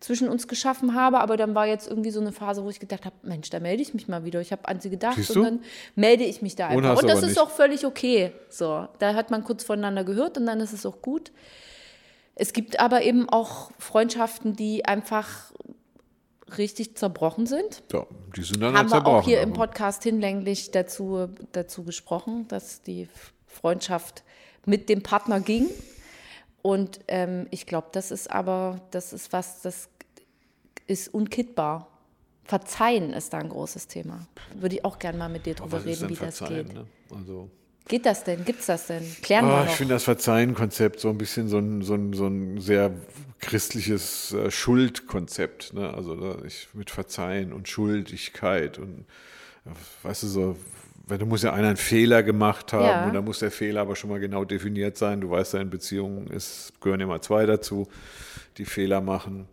zwischen 0.00 0.28
uns 0.28 0.48
geschaffen 0.48 0.94
habe. 0.94 1.20
Aber 1.20 1.36
dann 1.36 1.54
war 1.54 1.66
jetzt 1.66 1.88
irgendwie 1.88 2.10
so 2.10 2.20
eine 2.20 2.32
Phase, 2.32 2.64
wo 2.64 2.70
ich 2.70 2.80
gedacht 2.80 3.04
habe, 3.04 3.14
Mensch, 3.22 3.50
da 3.50 3.60
melde 3.60 3.82
ich 3.82 3.94
mich 3.94 4.08
mal 4.08 4.24
wieder. 4.24 4.40
Ich 4.40 4.52
habe 4.52 4.66
an 4.68 4.80
sie 4.80 4.90
gedacht 4.90 5.16
Siehst 5.16 5.30
und 5.30 5.36
du? 5.36 5.42
dann 5.44 5.60
melde 5.94 6.24
ich 6.24 6.42
mich 6.42 6.56
da 6.56 6.68
Und 6.68 6.78
einfach. 6.78 6.90
hast 6.96 7.02
Und 7.02 7.08
das 7.08 7.22
ist 7.22 7.28
nicht. 7.30 7.40
auch 7.40 7.50
völlig 7.50 7.86
okay. 7.86 8.32
So, 8.48 8.88
da 8.98 9.14
hat 9.14 9.30
man 9.30 9.44
kurz 9.44 9.64
voneinander 9.64 10.04
gehört 10.04 10.36
und 10.38 10.46
dann 10.46 10.60
ist 10.60 10.72
es 10.72 10.84
auch 10.84 11.00
gut. 11.02 11.30
Es 12.34 12.52
gibt 12.52 12.80
aber 12.80 13.02
eben 13.02 13.28
auch 13.28 13.70
Freundschaften, 13.78 14.56
die 14.56 14.84
einfach 14.84 15.52
richtig 16.56 16.96
zerbrochen 16.96 17.46
sind. 17.46 17.82
ja, 17.92 18.06
die 18.36 18.42
sind 18.42 18.60
dann 18.60 18.74
Haben 18.76 18.90
halt 18.92 19.04
wir 19.04 19.06
auch 19.06 19.24
hier 19.24 19.40
im 19.40 19.52
Podcast 19.52 20.02
hinlänglich 20.02 20.70
dazu, 20.70 21.28
dazu 21.52 21.84
gesprochen, 21.84 22.46
dass 22.48 22.82
die 22.82 23.08
Freundschaft 23.46 24.24
mit 24.66 24.88
dem 24.88 25.02
Partner 25.02 25.40
ging. 25.40 25.68
Und 26.62 27.00
ähm, 27.08 27.46
ich 27.50 27.66
glaube, 27.66 27.88
das 27.92 28.10
ist 28.10 28.30
aber, 28.30 28.80
das 28.90 29.12
ist 29.12 29.32
was, 29.32 29.62
das 29.62 29.88
ist 30.86 31.12
unkittbar. 31.12 31.88
Verzeihen 32.44 33.12
ist 33.12 33.32
da 33.32 33.38
ein 33.38 33.48
großes 33.48 33.86
Thema. 33.86 34.26
Würde 34.54 34.76
ich 34.76 34.84
auch 34.84 34.98
gerne 34.98 35.18
mal 35.18 35.28
mit 35.28 35.46
dir 35.46 35.54
drüber 35.54 35.84
reden, 35.84 36.08
wie 36.08 36.14
das 36.14 36.40
geht. 36.40 36.72
Ne? 36.72 36.86
Also, 37.10 37.50
Geht 37.88 38.06
das 38.06 38.24
denn? 38.24 38.44
Gibt's 38.44 38.66
das 38.66 38.86
denn? 38.86 39.02
Klären 39.22 39.46
wir 39.46 39.62
ich 39.62 39.66
noch. 39.70 39.74
finde 39.74 39.94
das 39.94 40.04
Verzeihen-Konzept 40.04 41.00
so 41.00 41.08
ein 41.10 41.18
bisschen 41.18 41.48
so 41.48 41.58
ein, 41.58 41.82
so 41.82 41.94
ein, 41.94 42.12
so 42.12 42.26
ein 42.26 42.60
sehr 42.60 42.92
christliches 43.40 44.32
äh, 44.32 44.50
Schuldkonzept. 44.50 45.74
Ne? 45.74 45.92
Also 45.92 46.36
ich, 46.46 46.68
mit 46.74 46.90
Verzeihen 46.90 47.52
und 47.52 47.68
Schuldigkeit 47.68 48.78
und 48.78 49.04
weißt 50.02 50.22
du 50.22 50.26
so, 50.28 50.56
weil 51.06 51.18
da 51.18 51.24
muss 51.24 51.42
ja 51.42 51.52
einer 51.52 51.68
einen 51.68 51.76
Fehler 51.76 52.22
gemacht 52.22 52.72
haben 52.72 52.84
Ja. 52.84 53.04
und 53.06 53.14
da 53.14 53.20
muss 53.22 53.40
der 53.40 53.50
Fehler 53.50 53.80
aber 53.80 53.96
schon 53.96 54.10
mal 54.10 54.20
genau 54.20 54.44
definiert 54.44 54.96
sein. 54.96 55.20
Du 55.20 55.30
weißt 55.30 55.54
ja, 55.54 55.60
in 55.60 55.70
Beziehungen 55.70 56.28
ist, 56.28 56.72
gehören 56.80 57.00
immer 57.00 57.20
zwei 57.20 57.44
dazu, 57.46 57.88
die 58.58 58.64
Fehler 58.64 59.00
machen. 59.00 59.48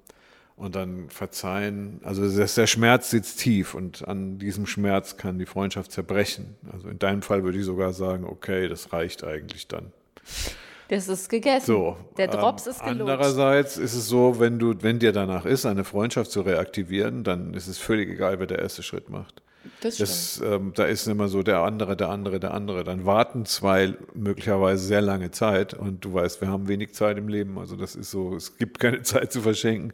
Und 0.59 0.75
dann 0.75 1.09
verzeihen, 1.09 2.01
also 2.03 2.27
der 2.29 2.67
Schmerz 2.67 3.09
sitzt 3.09 3.39
tief 3.39 3.73
und 3.73 4.05
an 4.05 4.39
diesem 4.39 4.65
Schmerz 4.65 5.15
kann 5.15 5.39
die 5.39 5.45
Freundschaft 5.45 5.93
zerbrechen. 5.93 6.57
Also 6.73 6.89
in 6.89 6.99
deinem 6.99 7.21
Fall 7.21 7.45
würde 7.45 7.57
ich 7.57 7.63
sogar 7.63 7.93
sagen, 7.93 8.25
okay, 8.25 8.67
das 8.67 8.91
reicht 8.91 9.23
eigentlich 9.23 9.69
dann. 9.69 9.93
Das 10.89 11.07
ist 11.07 11.29
gegessen. 11.29 11.65
So. 11.65 11.97
Der 12.17 12.27
Drops 12.27 12.65
ähm, 12.65 12.71
ist 12.71 12.83
gelutscht. 12.83 13.01
Andererseits 13.01 13.77
ist 13.77 13.93
es 13.93 14.09
so, 14.09 14.41
wenn 14.41 14.59
du, 14.59 14.73
wenn 14.81 14.99
dir 14.99 15.13
danach 15.13 15.45
ist, 15.45 15.65
eine 15.65 15.85
Freundschaft 15.85 16.29
zu 16.29 16.41
reaktivieren, 16.41 17.23
dann 17.23 17.53
ist 17.53 17.67
es 17.67 17.77
völlig 17.77 18.09
egal, 18.09 18.39
wer 18.39 18.47
der 18.47 18.59
erste 18.59 18.83
Schritt 18.83 19.09
macht. 19.09 19.41
Das. 19.81 19.97
Das, 19.97 20.41
ähm, 20.43 20.71
da 20.73 20.85
ist 20.85 21.07
immer 21.07 21.27
so 21.27 21.43
der 21.43 21.59
andere, 21.59 21.97
der 21.97 22.09
andere, 22.09 22.39
der 22.39 22.53
andere. 22.53 22.83
Dann 22.83 23.05
warten 23.05 23.45
zwei 23.45 23.95
möglicherweise 24.13 24.85
sehr 24.85 25.01
lange 25.01 25.31
Zeit 25.31 25.73
und 25.73 26.03
du 26.05 26.13
weißt, 26.13 26.41
wir 26.41 26.47
haben 26.47 26.67
wenig 26.67 26.93
Zeit 26.93 27.17
im 27.17 27.27
Leben. 27.27 27.57
Also 27.57 27.75
das 27.75 27.95
ist 27.95 28.11
so, 28.11 28.35
es 28.35 28.57
gibt 28.57 28.79
keine 28.79 29.01
Zeit 29.03 29.31
zu 29.31 29.41
verschenken. 29.41 29.93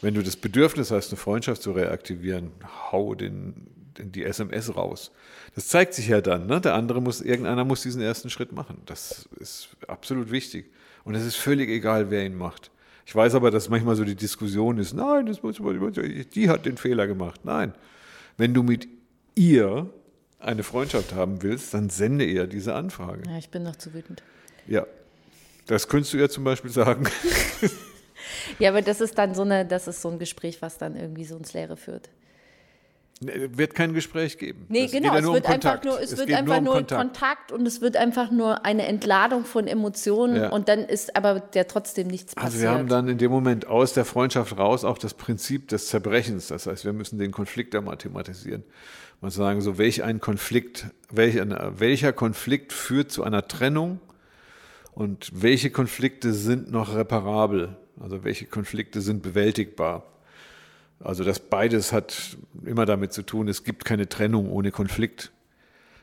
Wenn 0.00 0.14
du 0.14 0.22
das 0.22 0.36
Bedürfnis 0.36 0.90
hast, 0.90 1.10
eine 1.10 1.18
Freundschaft 1.18 1.62
zu 1.62 1.72
reaktivieren, 1.72 2.52
hau 2.90 3.14
den, 3.14 3.66
den, 3.98 4.12
die 4.12 4.24
SMS 4.24 4.74
raus. 4.74 5.12
Das 5.54 5.68
zeigt 5.68 5.92
sich 5.92 6.08
ja 6.08 6.22
dann. 6.22 6.46
Ne? 6.46 6.60
Der 6.60 6.74
andere 6.74 7.02
muss, 7.02 7.20
irgendeiner 7.20 7.64
muss 7.64 7.82
diesen 7.82 8.00
ersten 8.00 8.30
Schritt 8.30 8.52
machen. 8.52 8.78
Das 8.86 9.28
ist 9.38 9.68
absolut 9.88 10.30
wichtig. 10.30 10.70
Und 11.04 11.14
es 11.14 11.24
ist 11.24 11.36
völlig 11.36 11.68
egal, 11.68 12.10
wer 12.10 12.24
ihn 12.24 12.36
macht. 12.36 12.70
Ich 13.04 13.14
weiß 13.14 13.34
aber, 13.34 13.50
dass 13.50 13.68
manchmal 13.68 13.96
so 13.96 14.04
die 14.04 14.14
Diskussion 14.14 14.78
ist, 14.78 14.94
nein, 14.94 15.26
das 15.26 15.42
muss, 15.42 15.56
die 16.34 16.48
hat 16.48 16.64
den 16.64 16.76
Fehler 16.76 17.06
gemacht. 17.06 17.40
Nein. 17.44 17.74
Wenn 18.36 18.54
du 18.54 18.62
mit 18.62 18.88
ihr 19.34 19.88
eine 20.38 20.62
Freundschaft 20.62 21.14
haben 21.14 21.42
willst, 21.42 21.72
dann 21.74 21.88
sende 21.90 22.24
ihr 22.24 22.46
diese 22.46 22.74
Anfrage. 22.74 23.22
ja, 23.28 23.38
ich 23.38 23.50
bin 23.50 23.62
noch 23.62 23.76
zu 23.76 23.94
wütend. 23.94 24.22
Ja. 24.66 24.86
Das 25.66 25.86
könntest 25.88 26.12
du 26.12 26.18
ihr 26.18 26.28
zum 26.30 26.44
Beispiel 26.44 26.70
sagen. 26.70 27.04
Ja, 28.58 28.70
aber 28.70 28.82
das 28.82 29.00
ist 29.00 29.18
dann 29.18 29.34
so 29.34 29.42
eine, 29.42 29.66
das 29.66 29.88
ist 29.88 30.00
so 30.00 30.08
ein 30.08 30.18
Gespräch, 30.18 30.62
was 30.62 30.78
dann 30.78 30.96
irgendwie 30.96 31.24
so 31.24 31.36
ins 31.36 31.52
Leere 31.54 31.76
führt. 31.76 32.08
wird 33.20 33.74
kein 33.74 33.94
Gespräch 33.94 34.38
geben. 34.38 34.66
Nee, 34.68 34.84
Das 34.84 34.92
genau, 34.92 35.12
ja 35.14 35.18
es 35.20 35.24
wird 35.26 35.44
um 35.46 35.50
einfach 35.52 35.84
nur, 35.84 36.00
es, 36.00 36.16
wird 36.16 36.28
geht 36.28 36.36
einfach 36.36 36.58
um 36.58 36.64
nur 36.64 36.74
Kontakt. 36.74 37.00
Kontakt. 37.00 37.52
und 37.52 37.66
es 37.66 37.80
wird 37.80 37.96
einfach 37.96 38.30
nur 38.30 38.64
eine 38.64 38.86
Entladung 38.86 39.44
von 39.44 39.66
Emotionen 39.66 40.36
Ja. 40.36 40.48
und 40.50 40.68
dann 40.68 40.80
ist 40.80 41.14
aber 41.16 41.40
der 41.40 41.66
trotzdem 41.68 42.06
nichts 42.08 42.34
passiert. 42.34 42.52
Also 42.52 42.62
wir 42.62 42.70
haben 42.70 42.88
dann 42.88 43.08
in 43.08 43.18
dem 43.18 43.30
Moment 43.30 43.66
aus 43.66 43.92
der 43.92 44.04
Freundschaft 44.04 44.56
raus 44.56 44.84
auch 44.84 44.98
das 44.98 45.14
Prinzip 45.14 45.68
des 45.68 45.88
Zerbrechens. 45.88 46.48
Das 46.48 46.66
heißt, 46.66 46.84
wir 46.84 46.92
müssen 46.92 47.18
den 47.18 47.32
Konflikt 47.32 47.74
einmal 47.74 47.96
thematisieren. 47.96 48.64
Mal 49.22 49.30
sagen, 49.30 49.60
so 49.60 49.78
welch 49.78 50.02
ein 50.02 50.20
Konflikt, 50.20 50.86
welch 51.08 51.36
welcher 51.36 52.12
Konflikt 52.12 52.72
führt 52.72 53.12
zu 53.12 53.22
einer 53.22 53.46
Trennung 53.46 54.00
und 54.94 55.30
welche 55.32 55.70
Konflikte 55.70 56.32
sind 56.32 56.72
noch 56.72 56.96
reparabel? 56.96 57.76
Also 58.00 58.24
welche 58.24 58.46
Konflikte 58.46 59.00
sind 59.00 59.22
bewältigbar? 59.22 60.02
Also 60.98 61.22
das 61.22 61.38
beides 61.38 61.92
hat 61.92 62.36
immer 62.64 62.84
damit 62.84 63.12
zu 63.12 63.22
tun, 63.22 63.46
es 63.46 63.62
gibt 63.62 63.84
keine 63.84 64.08
Trennung 64.08 64.50
ohne 64.50 64.72
Konflikt. 64.72 65.30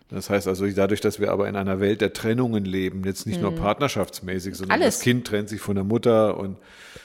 Das 0.09 0.29
heißt 0.29 0.47
also, 0.47 0.65
dadurch, 0.67 1.01
dass 1.01 1.19
wir 1.19 1.31
aber 1.31 1.49
in 1.49 1.57
einer 1.57 1.81
Welt 1.81 1.99
der 1.99 2.13
Trennungen 2.13 2.63
leben, 2.63 3.03
jetzt 3.03 3.27
nicht 3.27 3.41
nur 3.41 3.53
partnerschaftsmäßig, 3.53 4.55
sondern 4.55 4.79
Mhm. 4.79 4.83
Alles. 4.83 4.95
das 4.95 5.03
Kind 5.03 5.27
trennt 5.27 5.49
sich 5.49 5.59
von 5.59 5.75
der 5.75 5.83
Mutter 5.83 6.37
und 6.37 6.57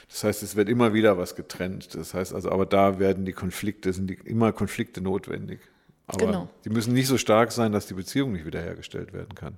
das 0.07 0.23
heißt, 0.23 0.43
es 0.43 0.55
wird 0.55 0.69
immer 0.69 0.93
wieder 0.93 1.17
was 1.17 1.35
getrennt. 1.35 1.93
Das 1.93 2.13
heißt 2.13 2.33
also, 2.33 2.49
aber 2.51 2.65
da 2.65 2.99
werden 2.99 3.25
die 3.25 3.33
Konflikte, 3.33 3.91
sind 3.91 4.09
die, 4.09 4.17
immer 4.23 4.53
Konflikte 4.53 5.01
notwendig. 5.01 5.59
Aber 6.07 6.17
Genau. 6.25 6.47
die 6.63 6.69
müssen 6.69 6.93
nicht 6.93 7.07
so 7.07 7.17
stark 7.17 7.51
sein, 7.51 7.71
dass 7.71 7.87
die 7.87 7.93
Beziehung 7.95 8.31
nicht 8.33 8.45
wiederhergestellt 8.45 9.11
werden 9.13 9.33
kann. 9.35 9.57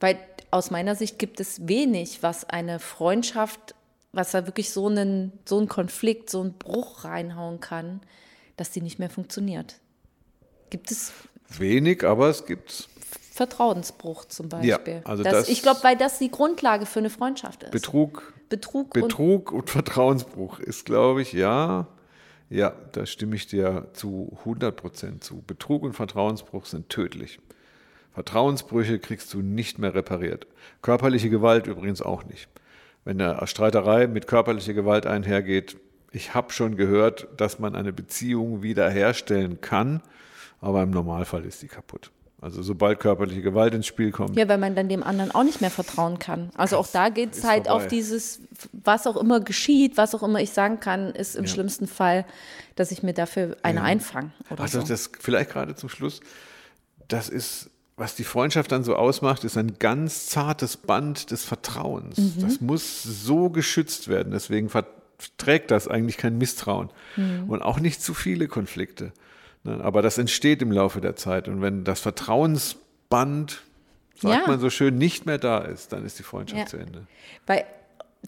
Weil 0.00 0.18
aus 0.50 0.70
meiner 0.70 0.94
Sicht 0.94 1.18
gibt 1.18 1.40
es 1.40 1.66
wenig, 1.68 2.22
was 2.22 2.44
eine 2.48 2.78
Freundschaft, 2.78 3.74
was 4.12 4.30
da 4.30 4.46
wirklich 4.46 4.70
so 4.70 4.86
einen, 4.86 5.32
so 5.44 5.58
einen 5.58 5.68
Konflikt, 5.68 6.30
so 6.30 6.40
einen 6.40 6.54
Bruch 6.54 7.04
reinhauen 7.04 7.60
kann, 7.60 8.00
dass 8.56 8.70
die 8.70 8.80
nicht 8.80 8.98
mehr 8.98 9.10
funktioniert. 9.10 9.80
Gibt 10.70 10.90
es 10.90 11.12
Wenig, 11.58 12.04
aber 12.04 12.28
es 12.30 12.46
gibt's. 12.46 12.88
Vertrauensbruch 13.32 14.24
zum 14.26 14.48
Ja, 14.62 14.76
Beispiel? 14.78 15.02
also 15.04 15.22
das, 15.22 15.32
das- 15.32 15.48
ich 15.48 15.62
glaube, 15.62 15.80
weil 15.82 15.96
das 15.96 16.18
die 16.18 16.30
Grundlage 16.30 16.86
für 16.86 17.00
eine 17.00 17.10
Freundschaft 17.10 17.64
ist. 17.64 17.72
Betrug, 17.72 18.32
Betrug, 18.48 18.94
und 18.94 19.02
Betrug 19.02 19.52
und 19.52 19.70
Vertrauensbruch 19.70 20.60
ist, 20.60 20.84
glaube 20.86 21.22
ich, 21.22 21.32
ja, 21.32 21.88
ja, 22.50 22.74
da 22.92 23.06
stimme 23.06 23.36
ich 23.36 23.46
dir 23.46 23.88
zu 23.92 24.36
100 24.40 24.76
Prozent 24.76 25.24
zu. 25.24 25.42
Betrug 25.46 25.82
und 25.82 25.94
Vertrauensbruch 25.94 26.66
sind 26.66 26.88
tödlich. 26.88 27.40
Vertrauensbrüche 28.12 28.98
kriegst 28.98 29.34
du 29.34 29.42
nicht 29.42 29.78
mehr 29.78 29.94
repariert. 29.94 30.46
Körperliche 30.82 31.30
Gewalt 31.30 31.66
übrigens 31.66 32.00
auch 32.00 32.24
nicht. 32.24 32.48
Wenn 33.04 33.20
eine 33.20 33.46
Streiterei 33.46 34.06
mit 34.06 34.26
körperlicher 34.26 34.72
Gewalt 34.72 35.06
einhergeht, 35.06 35.76
ich 36.12 36.32
habe 36.32 36.52
schon 36.52 36.76
gehört, 36.76 37.26
dass 37.36 37.58
man 37.58 37.74
eine 37.74 37.92
Beziehung 37.92 38.62
wiederherstellen 38.62 39.60
kann, 39.60 40.00
aber 40.60 40.82
im 40.82 40.90
Normalfall 40.90 41.44
ist 41.44 41.60
die 41.62 41.68
kaputt. 41.68 42.12
Also 42.40 42.62
sobald 42.62 43.00
körperliche 43.00 43.40
Gewalt 43.40 43.74
ins 43.74 43.86
Spiel 43.86 44.10
kommt. 44.10 44.36
Ja, 44.36 44.46
weil 44.48 44.58
man 44.58 44.74
dann 44.74 44.88
dem 44.88 45.02
anderen 45.02 45.30
auch 45.30 45.44
nicht 45.44 45.62
mehr 45.62 45.70
vertrauen 45.70 46.18
kann. 46.18 46.50
Also 46.54 46.76
auch 46.76 46.86
da 46.86 47.08
geht 47.08 47.32
es 47.32 47.42
halt 47.42 47.66
vorbei. 47.66 47.84
auf 47.84 47.88
dieses, 47.88 48.40
was 48.72 49.06
auch 49.06 49.16
immer 49.16 49.40
geschieht, 49.40 49.96
was 49.96 50.14
auch 50.14 50.22
immer 50.22 50.40
ich 50.40 50.50
sagen 50.50 50.78
kann, 50.78 51.14
ist 51.14 51.36
im 51.36 51.44
ja. 51.44 51.50
schlimmsten 51.50 51.86
Fall, 51.86 52.26
dass 52.76 52.90
ich 52.90 53.02
mir 53.02 53.14
dafür 53.14 53.56
eine 53.62 53.80
ja. 53.80 53.84
einfange. 53.84 54.30
also 54.56 54.80
so. 54.80 54.86
das 54.86 55.10
vielleicht 55.18 55.50
gerade 55.50 55.74
zum 55.74 55.88
Schluss, 55.88 56.20
das 57.08 57.30
ist, 57.30 57.70
was 57.96 58.14
die 58.14 58.24
Freundschaft 58.24 58.72
dann 58.72 58.84
so 58.84 58.96
ausmacht, 58.96 59.44
ist 59.44 59.56
ein 59.56 59.78
ganz 59.78 60.26
zartes 60.26 60.76
Band 60.76 61.30
des 61.30 61.44
Vertrauens. 61.44 62.18
Mhm. 62.18 62.34
Das 62.40 62.60
muss 62.60 63.02
so 63.02 63.48
geschützt 63.48 64.08
werden. 64.08 64.32
Deswegen 64.32 64.68
trägt 65.38 65.70
das 65.70 65.88
eigentlich 65.88 66.16
kein 66.16 66.36
Misstrauen 66.36 66.90
mhm. 67.16 67.48
und 67.48 67.62
auch 67.62 67.78
nicht 67.78 68.02
zu 68.02 68.12
viele 68.12 68.48
Konflikte. 68.48 69.12
Ne? 69.64 69.80
Aber 69.82 70.02
das 70.02 70.18
entsteht 70.18 70.62
im 70.62 70.70
Laufe 70.70 71.00
der 71.00 71.16
Zeit. 71.16 71.48
Und 71.48 71.60
wenn 71.62 71.84
das 71.84 72.00
Vertrauensband, 72.00 73.62
sagt 74.16 74.34
ja. 74.34 74.46
man 74.46 74.60
so 74.60 74.70
schön, 74.70 74.96
nicht 74.96 75.26
mehr 75.26 75.38
da 75.38 75.58
ist, 75.58 75.92
dann 75.92 76.04
ist 76.04 76.18
die 76.18 76.22
Freundschaft 76.22 76.60
ja. 76.60 76.66
zu 76.66 76.76
Ende. 76.76 77.06
Bei, 77.46 77.66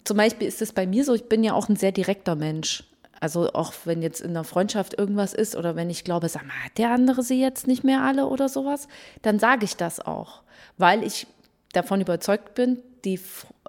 zum 0.05 0.17
Beispiel 0.17 0.49
ist 0.49 0.63
es 0.63 0.73
bei 0.73 0.87
mir 0.87 1.05
so, 1.05 1.15
ich 1.15 1.29
bin 1.29 1.45
ja 1.45 1.53
auch 1.53 1.69
ein 1.69 1.77
sehr 1.77 1.93
direkter 1.93 2.35
Mensch. 2.35 2.85
Also 3.19 3.53
auch 3.53 3.73
wenn 3.85 4.03
jetzt 4.03 4.21
in 4.21 4.35
der 4.35 4.45
Freundschaft 4.45 4.99
irgendwas 4.99 5.33
ist 5.33 5.57
oder 5.57 5.75
wenn 5.75 5.89
ich 5.89 6.05
glaube, 6.05 6.29
sag 6.29 6.47
mal, 6.47 6.65
hat 6.65 6.77
der 6.77 6.91
andere 6.91 7.23
sie 7.23 7.41
jetzt 7.41 7.67
nicht 7.67 7.83
mehr 7.83 8.03
alle 8.03 8.27
oder 8.27 8.49
sowas, 8.49 8.89
dann 9.23 9.39
sage 9.39 9.65
ich 9.65 9.77
das 9.77 10.01
auch, 10.01 10.43
weil 10.77 11.03
ich 11.03 11.27
davon 11.73 12.01
überzeugt 12.01 12.55
bin, 12.55 12.79
die, 13.05 13.19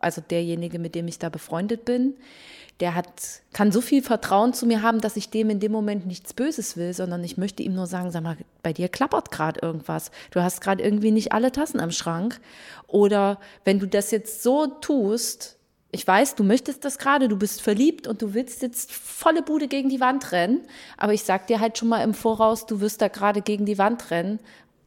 also 0.02 0.22
derjenige, 0.22 0.80
mit 0.80 0.96
dem 0.96 1.08
ich 1.08 1.20
da 1.20 1.30
befreundet 1.30 1.86
bin, 1.86 2.16
der 2.80 2.94
hat, 2.94 3.42
kann 3.54 3.72
so 3.72 3.82
viel 3.82 4.04
Vertrauen 4.04 4.54
zu 4.54 4.68
mir 4.68 4.84
haben, 4.84 5.02
dass 5.02 5.18
ich 5.18 5.30
dem 5.30 5.50
in 5.50 5.60
dem 5.60 5.72
Moment 5.72 6.06
nichts 6.06 6.34
Böses 6.34 6.78
will, 6.78 6.94
sondern 6.94 7.24
ich 7.24 7.38
möchte 7.38 7.64
ihm 7.64 7.74
nur 7.74 7.88
sagen, 7.88 8.12
sag 8.12 8.22
mal, 8.22 8.38
bei 8.62 8.72
dir 8.72 8.88
klappert 8.88 9.32
gerade 9.32 9.60
irgendwas. 9.62 10.12
Du 10.32 10.42
hast 10.42 10.62
gerade 10.62 10.84
irgendwie 10.84 11.12
nicht 11.12 11.32
alle 11.32 11.52
Tassen 11.52 11.80
am 11.80 11.92
Schrank. 11.92 12.40
Oder 12.86 13.40
wenn 13.64 13.80
du 13.80 13.88
das 13.88 14.12
jetzt 14.12 14.44
so 14.44 14.68
tust, 14.68 15.58
ich 15.92 16.06
weiß, 16.06 16.36
du 16.36 16.44
möchtest 16.44 16.86
das 16.86 17.00
gerade, 17.00 17.28
du 17.28 17.38
bist 17.38 17.62
verliebt 17.62 18.08
und 18.08 18.22
du 18.22 18.34
willst 18.34 18.62
jetzt 18.62 18.92
volle 18.92 19.42
Bude 19.42 19.68
gegen 19.68 19.90
die 19.90 20.02
Wand 20.02 20.32
rennen, 20.32 20.62
aber 20.98 21.14
ich 21.14 21.24
sag 21.24 21.48
dir 21.48 21.60
halt 21.60 21.78
schon 21.78 21.88
mal 21.88 22.04
im 22.04 22.14
Voraus, 22.14 22.66
du 22.66 22.82
wirst 22.82 23.02
da 23.02 23.08
gerade 23.08 23.42
gegen 23.42 23.66
die 23.66 23.78
Wand 23.78 24.12
rennen 24.12 24.40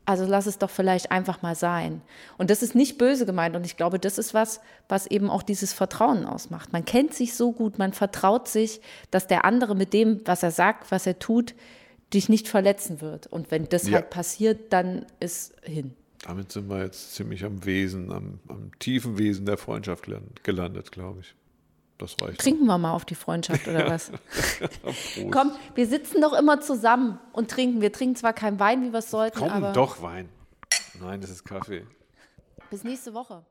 also 0.06 0.24
lass 0.24 0.46
es 0.46 0.58
doch 0.58 0.70
vielleicht 0.70 1.12
einfach 1.12 1.42
mal 1.42 1.54
sein. 1.54 2.02
Und 2.38 2.50
das 2.50 2.62
ist 2.62 2.74
nicht 2.74 2.98
böse 2.98 3.26
gemeint. 3.26 3.54
Und 3.54 3.64
ich 3.64 3.76
glaube, 3.76 3.98
das 3.98 4.18
ist 4.18 4.34
was, 4.34 4.60
was 4.88 5.06
eben 5.06 5.30
auch 5.30 5.42
dieses 5.42 5.72
Vertrauen 5.72 6.24
ausmacht. 6.24 6.72
Man 6.72 6.84
kennt 6.84 7.14
sich 7.14 7.34
so 7.34 7.52
gut, 7.52 7.78
man 7.78 7.92
vertraut 7.92 8.48
sich, 8.48 8.80
dass 9.10 9.26
der 9.26 9.44
andere 9.44 9.74
mit 9.74 9.92
dem, 9.92 10.20
was 10.24 10.42
er 10.42 10.50
sagt, 10.50 10.90
was 10.90 11.06
er 11.06 11.18
tut, 11.18 11.54
dich 12.12 12.28
nicht 12.28 12.48
verletzen 12.48 13.00
wird. 13.00 13.26
Und 13.28 13.50
wenn 13.50 13.68
das 13.68 13.88
ja. 13.88 13.94
halt 13.94 14.10
passiert, 14.10 14.72
dann 14.72 15.06
ist 15.20 15.54
hin. 15.62 15.94
Damit 16.24 16.52
sind 16.52 16.68
wir 16.68 16.82
jetzt 16.82 17.14
ziemlich 17.14 17.44
am 17.44 17.64
Wesen, 17.64 18.12
am, 18.12 18.40
am 18.48 18.70
tiefen 18.78 19.16
Wesen 19.16 19.46
der 19.46 19.56
Freundschaft 19.56 20.06
gelandet, 20.42 20.92
glaube 20.92 21.20
ich. 21.20 21.34
Das 22.00 22.16
reicht. 22.22 22.40
Trinken 22.40 22.64
wir 22.64 22.78
mal 22.78 22.94
auf 22.94 23.04
die 23.04 23.14
Freundschaft 23.14 23.68
oder 23.68 23.86
was? 23.90 24.10
Komm, 25.30 25.52
wir 25.74 25.86
sitzen 25.86 26.22
doch 26.22 26.32
immer 26.32 26.60
zusammen 26.62 27.18
und 27.34 27.50
trinken. 27.50 27.82
Wir 27.82 27.92
trinken 27.92 28.16
zwar 28.16 28.32
keinen 28.32 28.58
Wein, 28.58 28.82
wie 28.82 28.90
wir 28.90 29.00
es 29.00 29.10
sollten, 29.10 29.38
Komm, 29.38 29.50
aber. 29.50 29.72
doch 29.72 30.00
Wein. 30.00 30.30
Nein, 30.98 31.20
das 31.20 31.28
ist 31.28 31.44
Kaffee. 31.44 31.86
Bis 32.70 32.84
nächste 32.84 33.12
Woche. 33.12 33.44